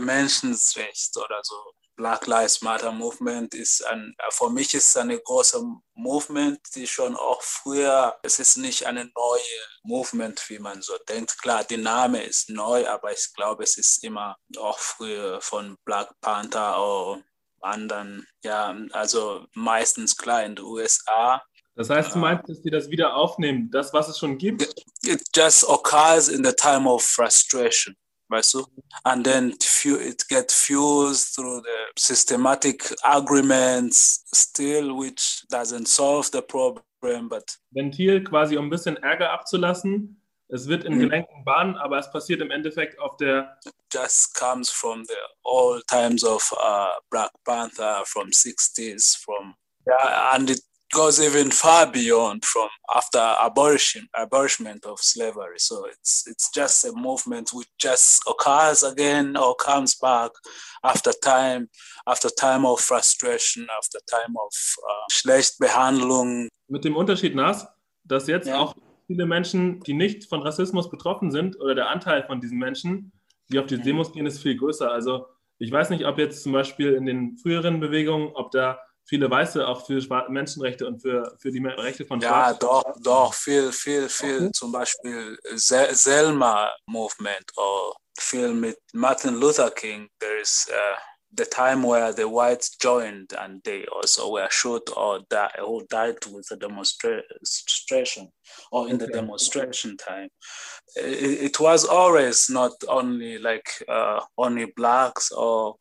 Menschenrecht 0.00 1.16
oder 1.16 1.40
so. 1.42 1.72
Black 1.96 2.26
Lives 2.26 2.62
Matter 2.62 2.90
Movement 2.90 3.54
ist 3.54 3.84
ein, 3.84 4.16
für 4.30 4.50
mich 4.50 4.72
ist 4.74 4.96
eine 4.96 5.20
große 5.20 5.62
Movement, 5.94 6.58
die 6.74 6.86
schon 6.86 7.14
auch 7.14 7.42
früher, 7.42 8.18
es 8.22 8.38
ist 8.38 8.56
nicht 8.56 8.86
eine 8.86 9.04
neue 9.14 9.58
Movement, 9.82 10.48
wie 10.48 10.58
man 10.58 10.80
so 10.80 10.96
denkt. 11.08 11.36
Klar, 11.42 11.64
der 11.64 11.78
Name 11.78 12.22
ist 12.22 12.48
neu, 12.48 12.88
aber 12.88 13.12
ich 13.12 13.32
glaube, 13.34 13.64
es 13.64 13.76
ist 13.76 14.02
immer 14.04 14.36
auch 14.56 14.78
früher 14.78 15.40
von 15.42 15.76
Black 15.84 16.10
Panther 16.20 16.78
oder 16.82 17.22
anderen, 17.60 18.26
ja, 18.42 18.74
also 18.92 19.46
meistens 19.54 20.16
klar 20.16 20.44
in 20.44 20.56
den 20.56 20.64
USA 20.64 21.42
das 21.74 21.88
heißt, 21.88 22.14
du 22.14 22.18
meinst, 22.18 22.48
dass 22.48 22.60
die 22.60 22.70
das 22.70 22.90
wieder 22.90 23.14
aufnehmen, 23.14 23.70
das, 23.70 23.92
was 23.92 24.08
es 24.08 24.18
schon 24.18 24.36
gibt? 24.36 24.62
It 25.04 25.22
just 25.34 25.68
occurs 25.68 26.28
in 26.28 26.44
the 26.44 26.52
time 26.52 26.88
of 26.88 27.02
frustration, 27.02 27.96
weißt 28.28 28.54
du? 28.54 28.66
And 29.04 29.24
then 29.24 29.54
it 29.84 30.28
gets 30.28 30.54
fused 30.54 31.34
through 31.34 31.62
the 31.62 31.92
systematic 31.98 32.94
agreements 33.02 34.24
still, 34.34 34.96
which 34.96 35.44
doesn't 35.50 35.86
solve 35.86 36.28
the 36.32 36.42
problem, 36.42 37.28
but... 37.28 37.58
Ventil 37.70 38.22
quasi, 38.22 38.56
um 38.56 38.66
ein 38.66 38.70
bisschen 38.70 38.96
Ärger 38.98 39.30
abzulassen. 39.30 40.18
Es 40.48 40.68
wird 40.68 40.84
in 40.84 40.96
mhm. 40.96 41.00
gelenkten 41.00 41.44
Bahnen, 41.46 41.76
aber 41.76 41.98
es 41.98 42.10
passiert 42.10 42.42
im 42.42 42.50
Endeffekt 42.50 42.98
auf 42.98 43.16
der... 43.16 43.58
It 43.64 43.72
just 43.90 44.34
comes 44.34 44.68
from 44.68 45.06
the 45.06 45.16
old 45.44 45.86
times 45.86 46.22
of 46.22 46.52
uh, 46.52 47.00
Black 47.08 47.30
Panther, 47.44 48.02
from 48.04 48.28
60s, 48.28 49.16
from... 49.16 49.54
Yeah, 49.86 50.34
and 50.34 50.50
it 50.50 50.62
goes 50.92 51.20
even 51.20 51.50
far 51.50 51.90
beyond 51.90 52.44
from 52.44 52.68
after 52.94 53.18
abolition 53.18 54.06
abolishment 54.14 54.84
of 54.84 54.98
slavery 55.00 55.58
so 55.58 55.86
it's 55.86 56.24
it's 56.26 56.50
just 56.50 56.84
a 56.84 56.92
movement 56.92 57.50
which 57.52 57.68
just 57.78 58.22
occurs 58.28 58.82
again 58.82 59.36
or 59.36 59.56
comes 59.56 59.96
back 59.96 60.30
after 60.84 61.12
time 61.24 61.68
after 62.06 62.28
time 62.28 62.64
of 62.66 62.78
frustration 62.78 63.66
after 63.78 63.98
time 64.08 64.34
of 64.36 64.52
uh, 64.88 65.04
schlecht 65.10 65.58
Behandlung 65.58 66.48
mit 66.68 66.84
dem 66.84 66.94
Unterschied 66.96 67.34
Nas 67.34 67.66
dass 68.04 68.26
jetzt 68.26 68.48
ja. 68.48 68.58
auch 68.58 68.74
viele 69.06 69.26
Menschen 69.26 69.80
die 69.80 69.94
nicht 69.94 70.28
von 70.28 70.42
Rassismus 70.42 70.90
betroffen 70.90 71.30
sind 71.30 71.58
oder 71.58 71.74
der 71.74 71.88
Anteil 71.88 72.22
von 72.26 72.40
diesen 72.40 72.58
Menschen 72.58 73.12
die 73.48 73.58
auf 73.58 73.66
die 73.66 73.78
mhm. 73.78 73.82
Demos 73.82 74.12
gehen 74.12 74.26
ist 74.26 74.42
viel 74.42 74.56
größer 74.56 74.90
also 74.90 75.26
ich 75.58 75.72
weiß 75.72 75.88
nicht 75.88 76.04
ob 76.04 76.18
jetzt 76.18 76.42
zum 76.42 76.52
Beispiel 76.52 76.92
in 76.92 77.06
den 77.06 77.38
früheren 77.38 77.80
Bewegungen 77.80 78.32
ob 78.34 78.50
da 78.50 78.78
viele 79.04 79.30
Weiße 79.30 79.66
auch 79.66 79.86
für 79.86 80.00
Menschenrechte 80.28 80.86
und 80.86 81.00
für, 81.00 81.36
für 81.38 81.50
die 81.50 81.64
Rechte 81.64 82.04
von 82.04 82.20
Schwarzen. 82.20 82.52
Ja, 82.52 82.54
doch, 82.54 82.94
doch, 83.02 83.34
viel, 83.34 83.72
viel, 83.72 84.08
viel. 84.08 84.36
Okay. 84.36 84.52
Zum 84.52 84.72
Beispiel 84.72 85.38
Selma 85.54 86.70
Movement 86.86 87.44
oder 87.56 87.94
viel 88.18 88.52
mit 88.52 88.78
Martin 88.92 89.34
Luther 89.34 89.70
King. 89.70 90.08
There 90.18 90.40
is 90.40 90.68
uh, 90.70 90.98
the 91.34 91.46
time 91.46 91.82
where 91.82 92.12
the 92.12 92.28
whites 92.28 92.76
joined 92.76 93.32
and 93.38 93.62
they 93.64 93.86
also 93.86 94.30
were 94.30 94.48
shot 94.50 94.82
or, 94.96 95.20
die, 95.30 95.50
or 95.64 95.82
died 95.88 96.16
with 96.30 96.46
the 96.48 96.56
demonstration 96.56 98.28
or 98.70 98.88
in 98.88 98.96
okay. 98.96 99.06
the 99.06 99.12
demonstration 99.12 99.96
time. 99.96 100.28
It, 100.94 101.44
it, 101.44 101.60
was 101.60 101.86
always 101.86 102.50
not 102.50 102.72
only 102.86 103.38
like 103.38 103.66
uh, 103.88 104.20
only 104.36 104.66
blacks 104.76 105.32
or 105.32 105.76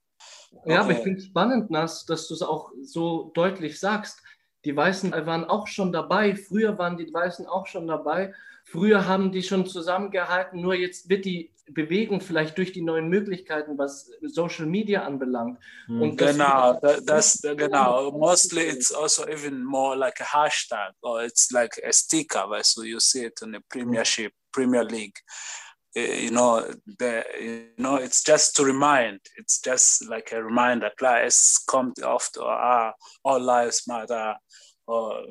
ja, 0.66 0.82
aber 0.82 0.92
ich 0.92 1.00
finde 1.00 1.20
es 1.20 1.26
spannend, 1.26 1.72
Nas, 1.72 2.06
dass 2.06 2.28
du 2.28 2.34
es 2.34 2.42
auch 2.42 2.72
so 2.82 3.32
deutlich 3.34 3.80
sagst. 3.80 4.22
Die 4.66 4.76
Weißen 4.76 5.12
waren 5.12 5.46
auch 5.46 5.68
schon 5.68 5.92
dabei. 5.92 6.36
Früher 6.36 6.78
waren 6.78 6.98
die 6.98 7.12
Weißen 7.12 7.48
auch 7.48 7.66
schon 7.66 7.88
dabei. 7.88 8.34
Früher 8.66 9.08
haben 9.08 9.32
die 9.32 9.42
schon 9.42 9.66
zusammengehalten. 9.66 10.62
Nur 10.62 10.76
jetzt 10.76 11.10
wird 11.10 11.26
die 11.26 11.52
Bewegung 11.74 12.22
vielleicht 12.22 12.58
durch 12.58 12.72
die 12.72 12.82
neuen 12.82 13.08
Möglichkeiten, 13.08 13.78
was 13.78 14.12
Social 14.22 14.66
Media 14.66 15.04
anbelangt. 15.04 15.60
Hm. 15.88 16.02
Und 16.02 16.18
genau, 16.18 16.80
das, 16.80 17.04
das 17.06 17.42
genau. 17.42 18.12
Mostly 18.12 18.64
it's 18.68 18.94
also 18.94 19.26
even 19.28 19.64
more 19.64 19.96
like 19.96 20.22
a 20.22 20.26
hashtag 20.26 20.94
or 21.02 21.24
it's 21.24 21.52
like 21.52 21.82
a 21.84 21.92
sticker, 21.92 22.50
weißt 22.50 22.78
du, 22.78 22.84
you 22.84 23.00
see 23.00 23.26
it 23.26 23.42
in 23.42 23.54
the 23.54 23.60
Premiership, 23.70 24.34
Premier 24.52 24.84
League. 24.84 25.24
Eh, 25.96 26.22
you 26.24 26.32
know 26.32 26.66
the 27.00 27.24
you 27.40 27.66
know 27.78 27.96
it's 27.98 28.24
just 28.24 28.56
to 28.56 28.64
remind 28.64 29.20
it's 29.38 29.60
just 29.60 30.08
like 30.10 30.32
a 30.32 30.42
reminder 30.42 30.90
klar 30.98 31.22
es 31.26 31.64
kommt 31.68 32.02
oft 32.04 32.38
ah 32.40 32.94
all 33.26 33.40
lives 33.42 33.84
matter. 33.88 34.36
Or 34.88 35.24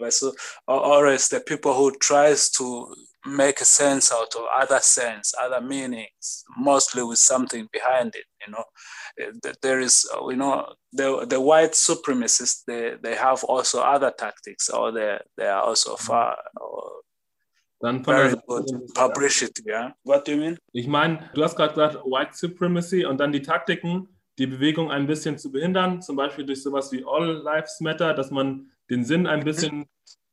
or, 0.68 0.80
or 0.86 1.06
it's 1.08 1.28
the 1.28 1.40
people 1.40 1.74
who 1.74 1.90
tries 1.98 2.50
to 2.50 2.94
make 3.26 3.60
a 3.60 3.64
sense 3.64 4.12
out 4.12 4.34
of 4.34 4.44
other 4.54 4.78
sense 4.80 5.34
other 5.42 5.60
meanings 5.60 6.44
mostly 6.56 7.02
with 7.02 7.18
something 7.18 7.68
behind 7.72 8.14
it 8.14 8.24
you 8.46 8.52
know. 8.52 8.64
Eh, 9.18 9.52
there 9.62 9.80
is 9.80 10.08
you 10.28 10.36
know 10.36 10.66
the 10.92 11.26
the 11.26 11.40
white 11.40 11.72
supremacists 11.72 12.64
they 12.66 12.96
they 13.02 13.14
have 13.16 13.44
also 13.44 13.80
other 13.80 14.12
tactics 14.16 14.68
or 14.70 14.92
they 14.92 15.18
they 15.36 15.46
are 15.48 15.62
also 15.62 15.96
far 15.96 16.36
or, 16.60 17.00
Dann 17.80 18.04
von 18.04 18.14
Very 18.14 18.36
good. 18.46 18.94
Publicity, 18.94 19.62
yeah. 19.66 19.94
What 20.04 20.26
do 20.26 20.32
you 20.32 20.38
mean? 20.38 20.58
Ich 20.72 20.86
meine, 20.86 21.30
du 21.34 21.42
hast 21.42 21.56
gerade 21.56 21.74
gesagt, 21.74 21.96
White 22.04 22.32
Supremacy 22.34 23.06
und 23.06 23.18
dann 23.18 23.32
die 23.32 23.42
Taktiken, 23.42 24.08
die 24.38 24.46
Bewegung 24.46 24.90
ein 24.90 25.06
bisschen 25.06 25.38
zu 25.38 25.50
behindern, 25.50 26.02
zum 26.02 26.16
Beispiel 26.16 26.44
durch 26.44 26.62
sowas 26.62 26.92
wie 26.92 27.04
All 27.06 27.42
Lives 27.42 27.80
Matter, 27.80 28.12
dass 28.12 28.30
man 28.30 28.70
den 28.90 29.04
Sinn 29.04 29.26
ein 29.26 29.44
bisschen 29.44 29.86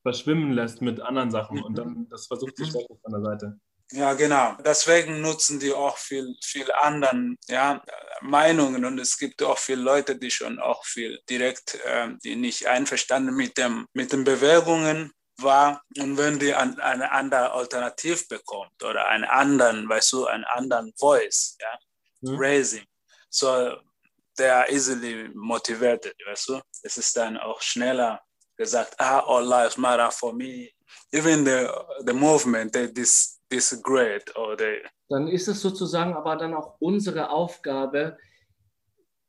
verschwimmen 0.03 0.51
lässt 0.51 0.81
mit 0.81 0.99
anderen 0.99 1.31
Sachen 1.31 1.61
und 1.61 1.77
dann 1.77 2.07
das 2.09 2.27
versucht 2.27 2.55
zu 2.57 2.65
schwächen 2.65 2.97
von 3.01 3.11
der 3.11 3.21
Seite. 3.21 3.59
Ja, 3.91 4.13
genau. 4.13 4.57
Deswegen 4.65 5.21
nutzen 5.21 5.59
die 5.59 5.71
auch 5.71 5.97
viel, 5.97 6.35
viel 6.43 6.69
anderen 6.73 7.37
ja, 7.47 7.81
Meinungen 8.21 8.83
und 8.83 8.99
es 8.99 9.17
gibt 9.17 9.41
auch 9.43 9.57
viele 9.57 9.81
Leute, 9.81 10.17
die 10.17 10.31
schon 10.31 10.59
auch 10.59 10.83
viel 10.83 11.19
direkt, 11.29 11.75
äh, 11.85 12.09
die 12.23 12.35
nicht 12.35 12.67
einverstanden 12.67 13.35
mit 13.35 13.57
dem, 13.57 13.85
mit 13.93 14.11
den 14.11 14.25
Bewegungen 14.25 15.11
war, 15.39 15.81
und 15.97 16.17
wenn 16.17 16.39
die 16.39 16.53
an, 16.53 16.79
eine 16.79 17.11
andere 17.11 17.51
Alternative 17.51 18.23
bekommt 18.29 18.83
oder 18.83 19.07
einen 19.07 19.23
anderen, 19.23 19.87
weißt 19.87 20.13
du, 20.13 20.25
einen 20.25 20.45
anderen 20.45 20.93
Voice, 20.97 21.57
ja, 21.59 21.79
mhm. 22.21 22.37
raising, 22.39 22.85
so 23.29 23.75
they 24.35 24.49
are 24.49 24.69
easily 24.71 25.29
motivated, 25.33 26.15
weißt 26.27 26.49
du. 26.49 26.61
Es 26.83 26.97
ist 26.97 27.15
dann 27.17 27.37
auch 27.37 27.61
schneller 27.61 28.21
gesagt, 28.55 28.95
ah, 28.99 29.19
all 29.19 29.45
lives 29.45 29.77
matter 29.77 30.11
for 30.11 30.33
me. 30.33 30.69
Even 31.11 31.45
the, 31.45 31.67
the 32.05 32.13
movement, 32.13 32.73
they 32.73 32.91
dis, 32.91 33.39
disagree 33.49 34.19
or 34.35 34.55
they 34.57 34.81
dann 35.09 35.27
ist 35.27 35.47
es 35.47 35.61
sozusagen 35.61 36.13
aber 36.13 36.35
dann 36.35 36.53
auch 36.53 36.75
unsere 36.79 37.29
Aufgabe, 37.29 38.17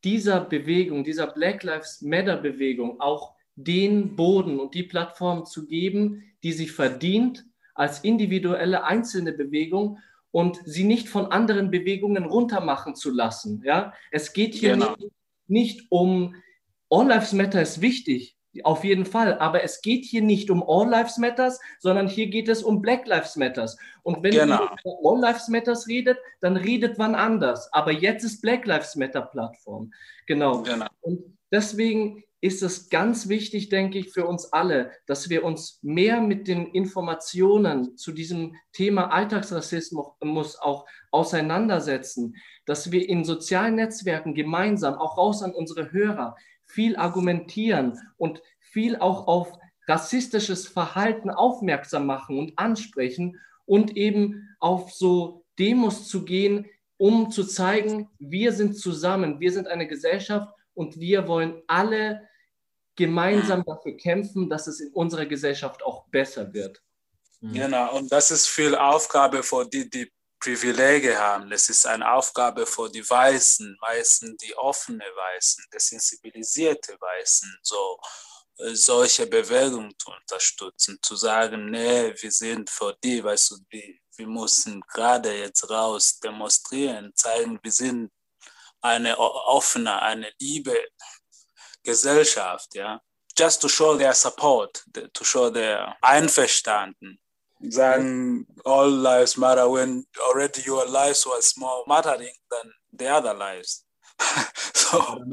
dieser 0.04 0.40
Bewegung, 0.40 1.04
dieser 1.04 1.28
Black 1.28 1.62
Lives 1.62 2.02
Matter 2.02 2.36
Bewegung 2.36 3.00
auch 3.00 3.34
den 3.64 4.14
Boden 4.14 4.60
und 4.60 4.74
die 4.74 4.84
Plattform 4.84 5.44
zu 5.44 5.66
geben, 5.66 6.22
die 6.42 6.52
sie 6.52 6.68
verdient 6.68 7.44
als 7.74 8.00
individuelle 8.00 8.84
einzelne 8.84 9.32
Bewegung 9.32 9.98
und 10.30 10.60
sie 10.64 10.84
nicht 10.84 11.08
von 11.08 11.26
anderen 11.26 11.70
Bewegungen 11.70 12.24
runtermachen 12.24 12.94
zu 12.94 13.10
lassen. 13.10 13.62
Ja? 13.64 13.92
Es 14.10 14.32
geht 14.32 14.54
hier 14.54 14.74
genau. 14.74 14.94
nicht, 14.96 15.12
nicht 15.48 15.86
um 15.90 16.36
All 16.90 17.08
Lives 17.08 17.32
Matter 17.32 17.60
ist 17.60 17.80
wichtig, 17.80 18.36
auf 18.62 18.84
jeden 18.84 19.04
Fall. 19.04 19.38
Aber 19.38 19.62
es 19.62 19.82
geht 19.82 20.04
hier 20.04 20.22
nicht 20.22 20.50
um 20.50 20.62
All 20.66 20.88
Lives 20.88 21.18
Matters, 21.18 21.60
sondern 21.80 22.08
hier 22.08 22.28
geht 22.28 22.48
es 22.48 22.62
um 22.62 22.80
Black 22.80 23.06
Lives 23.06 23.36
Matters. 23.36 23.76
Und 24.02 24.22
wenn 24.22 24.32
genau. 24.32 24.62
ihr 24.62 24.70
über 24.84 25.10
All 25.10 25.20
Lives 25.20 25.48
Matters 25.48 25.88
redet, 25.88 26.18
dann 26.40 26.56
redet 26.56 26.98
wann 26.98 27.14
anders. 27.14 27.72
Aber 27.72 27.92
jetzt 27.92 28.22
ist 28.22 28.40
Black 28.40 28.66
Lives 28.66 28.96
Matter 28.96 29.22
Plattform. 29.22 29.92
Genau. 30.26 30.62
genau. 30.62 30.86
Und 31.00 31.36
deswegen 31.50 32.24
ist 32.40 32.62
es 32.62 32.88
ganz 32.88 33.29
wichtig, 33.29 33.68
denke 33.68 33.98
ich, 33.98 34.12
für 34.12 34.27
uns 34.27 34.53
alle, 34.53 34.92
dass 35.07 35.29
wir 35.29 35.44
uns 35.44 35.81
mehr 35.83 36.20
mit 36.20 36.46
den 36.46 36.66
Informationen 36.66 37.96
zu 37.96 38.12
diesem 38.12 38.55
Thema 38.72 39.11
Alltagsrassismus 39.12 40.57
auch 40.61 40.87
auseinandersetzen, 41.11 42.37
dass 42.64 42.92
wir 42.92 43.09
in 43.09 43.24
sozialen 43.24 43.74
Netzwerken 43.74 44.35
gemeinsam, 44.35 44.94
auch 44.94 45.18
raus 45.18 45.42
an 45.42 45.53
unsere 45.53 45.90
Hörer, 45.90 46.37
viel 46.64 46.96
argumentieren 46.96 47.98
und 48.18 48.42
viel 48.61 48.96
auch 48.96 49.27
auf 49.27 49.59
rassistisches 49.88 50.68
Verhalten 50.68 51.31
aufmerksam 51.31 52.07
machen 52.07 52.38
und 52.38 52.59
ansprechen 52.59 53.40
und 53.64 53.96
eben 53.96 54.55
auf 54.61 54.92
so 54.92 55.44
Demos 55.59 56.07
zu 56.09 56.24
gehen, 56.24 56.66
um 56.98 57.31
zu 57.31 57.44
zeigen, 57.44 58.09
wir 58.18 58.53
sind 58.53 58.77
zusammen, 58.77 59.40
wir 59.40 59.51
sind 59.51 59.66
eine 59.66 59.88
Gesellschaft 59.88 60.48
und 60.74 61.01
wir 61.01 61.27
wollen 61.27 61.62
alle 61.66 62.27
gemeinsam 62.98 63.64
dafür 63.64 63.96
kämpfen, 63.96 64.50
dass 64.50 64.66
es 64.66 64.80
in 64.80 64.92
unserer 64.92 65.24
Gesellschaft 65.24 65.84
auch 65.84 66.08
besser 66.08 66.52
wird. 66.52 66.82
Mhm. 67.40 67.52
Genau, 67.54 67.96
und 67.96 68.11
das 68.11 68.32
ist 68.32 68.48
viel 68.48 68.74
Aufgabe 68.74 69.44
für 69.44 69.64
die, 69.64 69.88
die 69.88 70.12
Privilege 70.40 71.16
haben. 71.16 71.48
Das 71.48 71.68
ist 71.68 71.87
eine 71.87 72.12
Aufgabe 72.12 72.66
für 72.66 72.90
die 72.90 73.08
Weißen, 73.08 73.76
Weißen, 73.80 74.37
die 74.38 74.56
offene 74.56 75.04
Weißen, 75.04 75.64
die 75.72 75.78
sensibilisierte 75.78 76.96
Weißen, 77.00 77.58
so 77.62 78.00
äh, 78.58 78.74
solche 78.74 79.26
Bewegungen 79.28 79.94
zu 79.96 80.11
unterstützen, 80.11 80.98
zu 81.00 81.14
sagen, 81.14 81.70
nee, 81.70 82.12
wir 82.20 82.32
sind 82.32 82.68
für 82.68 82.96
die, 83.04 83.22
weißt 83.22 83.52
du, 83.52 83.56
wir, 83.68 83.94
wir 84.16 84.26
müssen 84.26 84.80
gerade 84.92 85.38
jetzt 85.38 85.70
raus 85.70 86.18
demonstrieren, 86.18 87.12
zeigen, 87.14 87.61
wir 87.62 87.72
sind 87.72 88.11
eine 88.80 89.18
offene, 89.18 90.02
eine 90.02 90.32
liebe 90.40 90.76
Gesellschaft, 91.88 92.74
ja. 92.74 93.01
Just 93.37 93.62
to 93.62 93.68
show 93.68 93.96
their 93.96 94.12
support, 94.12 94.85
to 95.14 95.24
show 95.24 95.48
their 95.48 95.96
Einverstanden 96.03 97.18
sagen, 97.61 98.46
all 98.64 98.90
lives 98.90 99.37
matter 99.37 99.70
when 99.70 100.05
already 100.29 100.62
your 100.68 100.87
lives 100.87 101.27
was 101.27 101.57
more 101.57 101.83
mattering 101.87 102.35
than 102.51 102.72
the 102.92 103.09
other 103.09 103.35
lives. 103.35 103.87
so. 104.74 105.24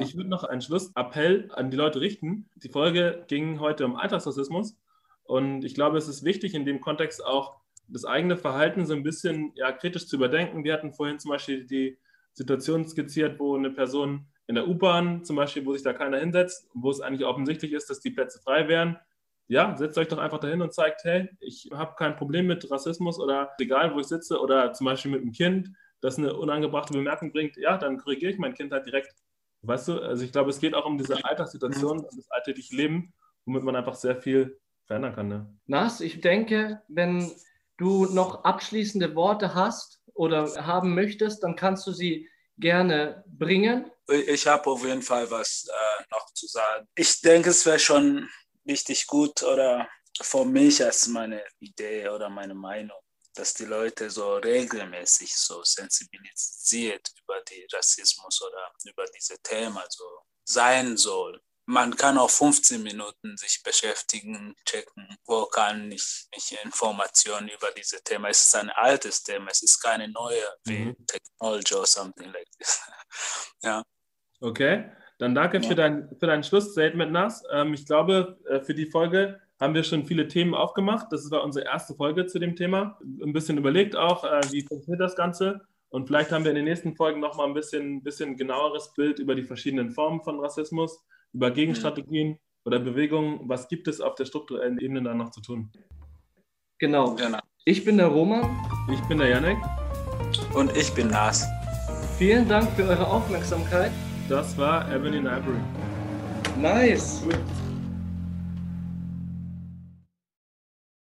Ich 0.00 0.14
würde 0.14 0.28
noch 0.28 0.44
einen 0.44 0.60
Schlussappell 0.60 1.50
an 1.54 1.70
die 1.70 1.76
Leute 1.76 2.00
richten. 2.00 2.48
Die 2.56 2.68
Folge 2.68 3.24
ging 3.28 3.60
heute 3.60 3.84
um 3.84 3.96
Alltagsrassismus 3.96 4.76
und 5.24 5.64
ich 5.64 5.74
glaube, 5.74 5.98
es 5.98 6.08
ist 6.08 6.24
wichtig, 6.24 6.54
in 6.54 6.64
dem 6.64 6.80
Kontext 6.80 7.24
auch 7.24 7.56
das 7.88 8.04
eigene 8.04 8.36
Verhalten 8.36 8.86
so 8.86 8.94
ein 8.94 9.02
bisschen 9.02 9.52
ja, 9.54 9.72
kritisch 9.72 10.06
zu 10.06 10.16
überdenken. 10.16 10.64
Wir 10.64 10.74
hatten 10.74 10.92
vorhin 10.92 11.18
zum 11.18 11.30
Beispiel 11.30 11.64
die 11.66 11.98
Situation 12.32 12.86
skizziert, 12.86 13.38
wo 13.38 13.56
eine 13.56 13.70
Person 13.70 14.26
in 14.50 14.56
der 14.56 14.66
U-Bahn 14.66 15.24
zum 15.24 15.36
Beispiel, 15.36 15.64
wo 15.64 15.72
sich 15.74 15.84
da 15.84 15.92
keiner 15.92 16.18
hinsetzt, 16.18 16.68
wo 16.74 16.90
es 16.90 17.00
eigentlich 17.00 17.24
offensichtlich 17.24 17.72
ist, 17.72 17.88
dass 17.88 18.00
die 18.00 18.10
Plätze 18.10 18.40
frei 18.40 18.66
wären, 18.66 18.98
ja, 19.46 19.76
setzt 19.76 19.96
euch 19.96 20.08
doch 20.08 20.18
einfach 20.18 20.40
dahin 20.40 20.60
und 20.60 20.74
zeigt, 20.74 21.04
hey, 21.04 21.28
ich 21.38 21.70
habe 21.72 21.94
kein 21.96 22.16
Problem 22.16 22.48
mit 22.48 22.68
Rassismus 22.68 23.20
oder 23.20 23.52
egal, 23.60 23.94
wo 23.94 24.00
ich 24.00 24.08
sitze 24.08 24.40
oder 24.40 24.72
zum 24.72 24.86
Beispiel 24.86 25.12
mit 25.12 25.22
einem 25.22 25.30
Kind, 25.30 25.70
das 26.00 26.18
eine 26.18 26.34
unangebrachte 26.34 26.92
Bemerkung 26.92 27.30
bringt, 27.30 27.56
ja, 27.58 27.78
dann 27.78 27.98
korrigiere 27.98 28.32
ich 28.32 28.38
mein 28.38 28.54
Kind 28.54 28.72
halt 28.72 28.86
direkt. 28.86 29.14
Weißt 29.62 29.86
du, 29.86 30.00
also 30.00 30.24
ich 30.24 30.32
glaube, 30.32 30.50
es 30.50 30.58
geht 30.58 30.74
auch 30.74 30.86
um 30.86 30.98
diese 30.98 31.24
Alltagssituation 31.24 32.00
und 32.00 32.18
das 32.18 32.28
alltägliche 32.32 32.74
Leben, 32.74 33.12
womit 33.44 33.62
man 33.62 33.76
einfach 33.76 33.94
sehr 33.94 34.16
viel 34.16 34.58
verändern 34.86 35.14
kann. 35.14 35.28
Ne? 35.28 35.46
Nas, 35.66 36.00
ich 36.00 36.20
denke, 36.20 36.82
wenn 36.88 37.30
du 37.76 38.06
noch 38.06 38.42
abschließende 38.42 39.14
Worte 39.14 39.54
hast 39.54 40.02
oder 40.14 40.48
haben 40.66 40.92
möchtest, 40.96 41.44
dann 41.44 41.54
kannst 41.54 41.86
du 41.86 41.92
sie 41.92 42.28
gerne 42.60 43.24
bringen. 43.26 43.90
Ich 44.08 44.46
habe 44.46 44.70
auf 44.70 44.84
jeden 44.84 45.02
Fall 45.02 45.30
was 45.30 45.66
äh, 45.66 46.04
noch 46.10 46.32
zu 46.34 46.46
sagen. 46.46 46.88
Ich 46.94 47.20
denke, 47.20 47.50
es 47.50 47.64
wäre 47.64 47.78
schon 47.78 48.28
richtig 48.66 49.06
gut 49.06 49.42
oder 49.42 49.88
für 50.20 50.44
mich 50.44 50.84
als 50.84 51.06
meine 51.08 51.42
Idee 51.60 52.08
oder 52.08 52.28
meine 52.28 52.54
Meinung, 52.54 52.98
dass 53.34 53.54
die 53.54 53.64
Leute 53.64 54.10
so 54.10 54.36
regelmäßig 54.36 55.34
so 55.34 55.62
sensibilisiert 55.64 57.08
über 57.22 57.40
den 57.42 57.66
Rassismus 57.72 58.42
oder 58.42 58.72
über 58.84 59.04
diese 59.16 59.38
Themen 59.42 59.82
so 59.88 60.04
sein 60.44 60.96
soll. 60.96 61.40
Man 61.70 61.94
kann 61.96 62.18
auch 62.18 62.30
15 62.30 62.82
Minuten 62.82 63.36
sich 63.36 63.62
beschäftigen, 63.62 64.56
checken, 64.64 65.06
wo 65.24 65.44
kann 65.46 65.92
ich, 65.92 66.26
ich 66.36 66.58
Informationen 66.64 67.48
über 67.48 67.68
diese 67.76 68.02
Thema. 68.02 68.28
Es 68.28 68.44
ist 68.46 68.56
ein 68.56 68.70
altes 68.70 69.22
Thema, 69.22 69.52
es 69.52 69.62
ist 69.62 69.80
keine 69.80 70.08
neue 70.08 70.42
mhm. 70.66 70.96
Technology 71.06 71.74
oder 71.76 71.86
something 71.86 72.32
like 72.32 72.50
this. 72.58 72.82
ja. 73.62 73.84
Okay. 74.40 74.90
Dann 75.20 75.36
danke 75.36 75.58
ja. 75.58 75.68
für, 75.68 75.76
dein, 75.76 76.08
für 76.18 76.26
dein 76.26 76.42
Schlussstatement, 76.42 77.12
Nas. 77.12 77.44
Ähm, 77.52 77.72
ich 77.72 77.86
glaube, 77.86 78.40
äh, 78.48 78.60
für 78.60 78.74
die 78.74 78.86
Folge 78.86 79.40
haben 79.60 79.74
wir 79.74 79.84
schon 79.84 80.06
viele 80.06 80.26
Themen 80.26 80.54
aufgemacht. 80.54 81.06
Das 81.12 81.30
war 81.30 81.44
unsere 81.44 81.66
erste 81.66 81.94
Folge 81.94 82.26
zu 82.26 82.40
dem 82.40 82.56
Thema. 82.56 82.98
Ein 83.22 83.32
bisschen 83.32 83.58
überlegt 83.58 83.94
auch, 83.94 84.24
äh, 84.24 84.40
wie 84.50 84.66
funktioniert 84.66 85.00
das 85.00 85.14
Ganze. 85.14 85.60
Und 85.88 86.08
vielleicht 86.08 86.32
haben 86.32 86.42
wir 86.42 86.50
in 86.50 86.56
den 86.56 86.64
nächsten 86.64 86.96
Folgen 86.96 87.20
nochmal 87.20 87.46
ein 87.46 87.54
bisschen, 87.54 88.02
bisschen 88.02 88.36
genaueres 88.36 88.92
Bild 88.94 89.20
über 89.20 89.36
die 89.36 89.44
verschiedenen 89.44 89.90
Formen 89.90 90.20
von 90.22 90.40
Rassismus, 90.40 91.04
über 91.32 91.50
Gegenstrategien 91.50 92.28
mhm. 92.28 92.38
oder 92.64 92.78
Bewegungen. 92.78 93.40
Was 93.44 93.68
gibt 93.68 93.88
es 93.88 94.00
auf 94.00 94.14
der 94.14 94.24
strukturellen 94.24 94.78
Ebene 94.78 95.02
dann 95.02 95.18
noch 95.18 95.30
zu 95.30 95.40
tun? 95.40 95.70
Genau. 96.78 97.16
Ich 97.64 97.84
bin 97.84 97.98
der 97.98 98.06
Roman. 98.06 98.58
Ich 98.92 99.00
bin 99.02 99.18
der 99.18 99.28
Janek. 99.28 99.58
Und 100.54 100.76
ich 100.76 100.92
bin 100.94 101.08
Nas. 101.08 101.46
Vielen 102.18 102.48
Dank 102.48 102.70
für 102.72 102.84
eure 102.84 103.06
Aufmerksamkeit. 103.06 103.92
Das 104.28 104.56
war 104.56 104.90
Ebony 104.94 105.18
Ivory. 105.18 105.60
Nice. 106.58 107.22
Gut. 107.24 107.38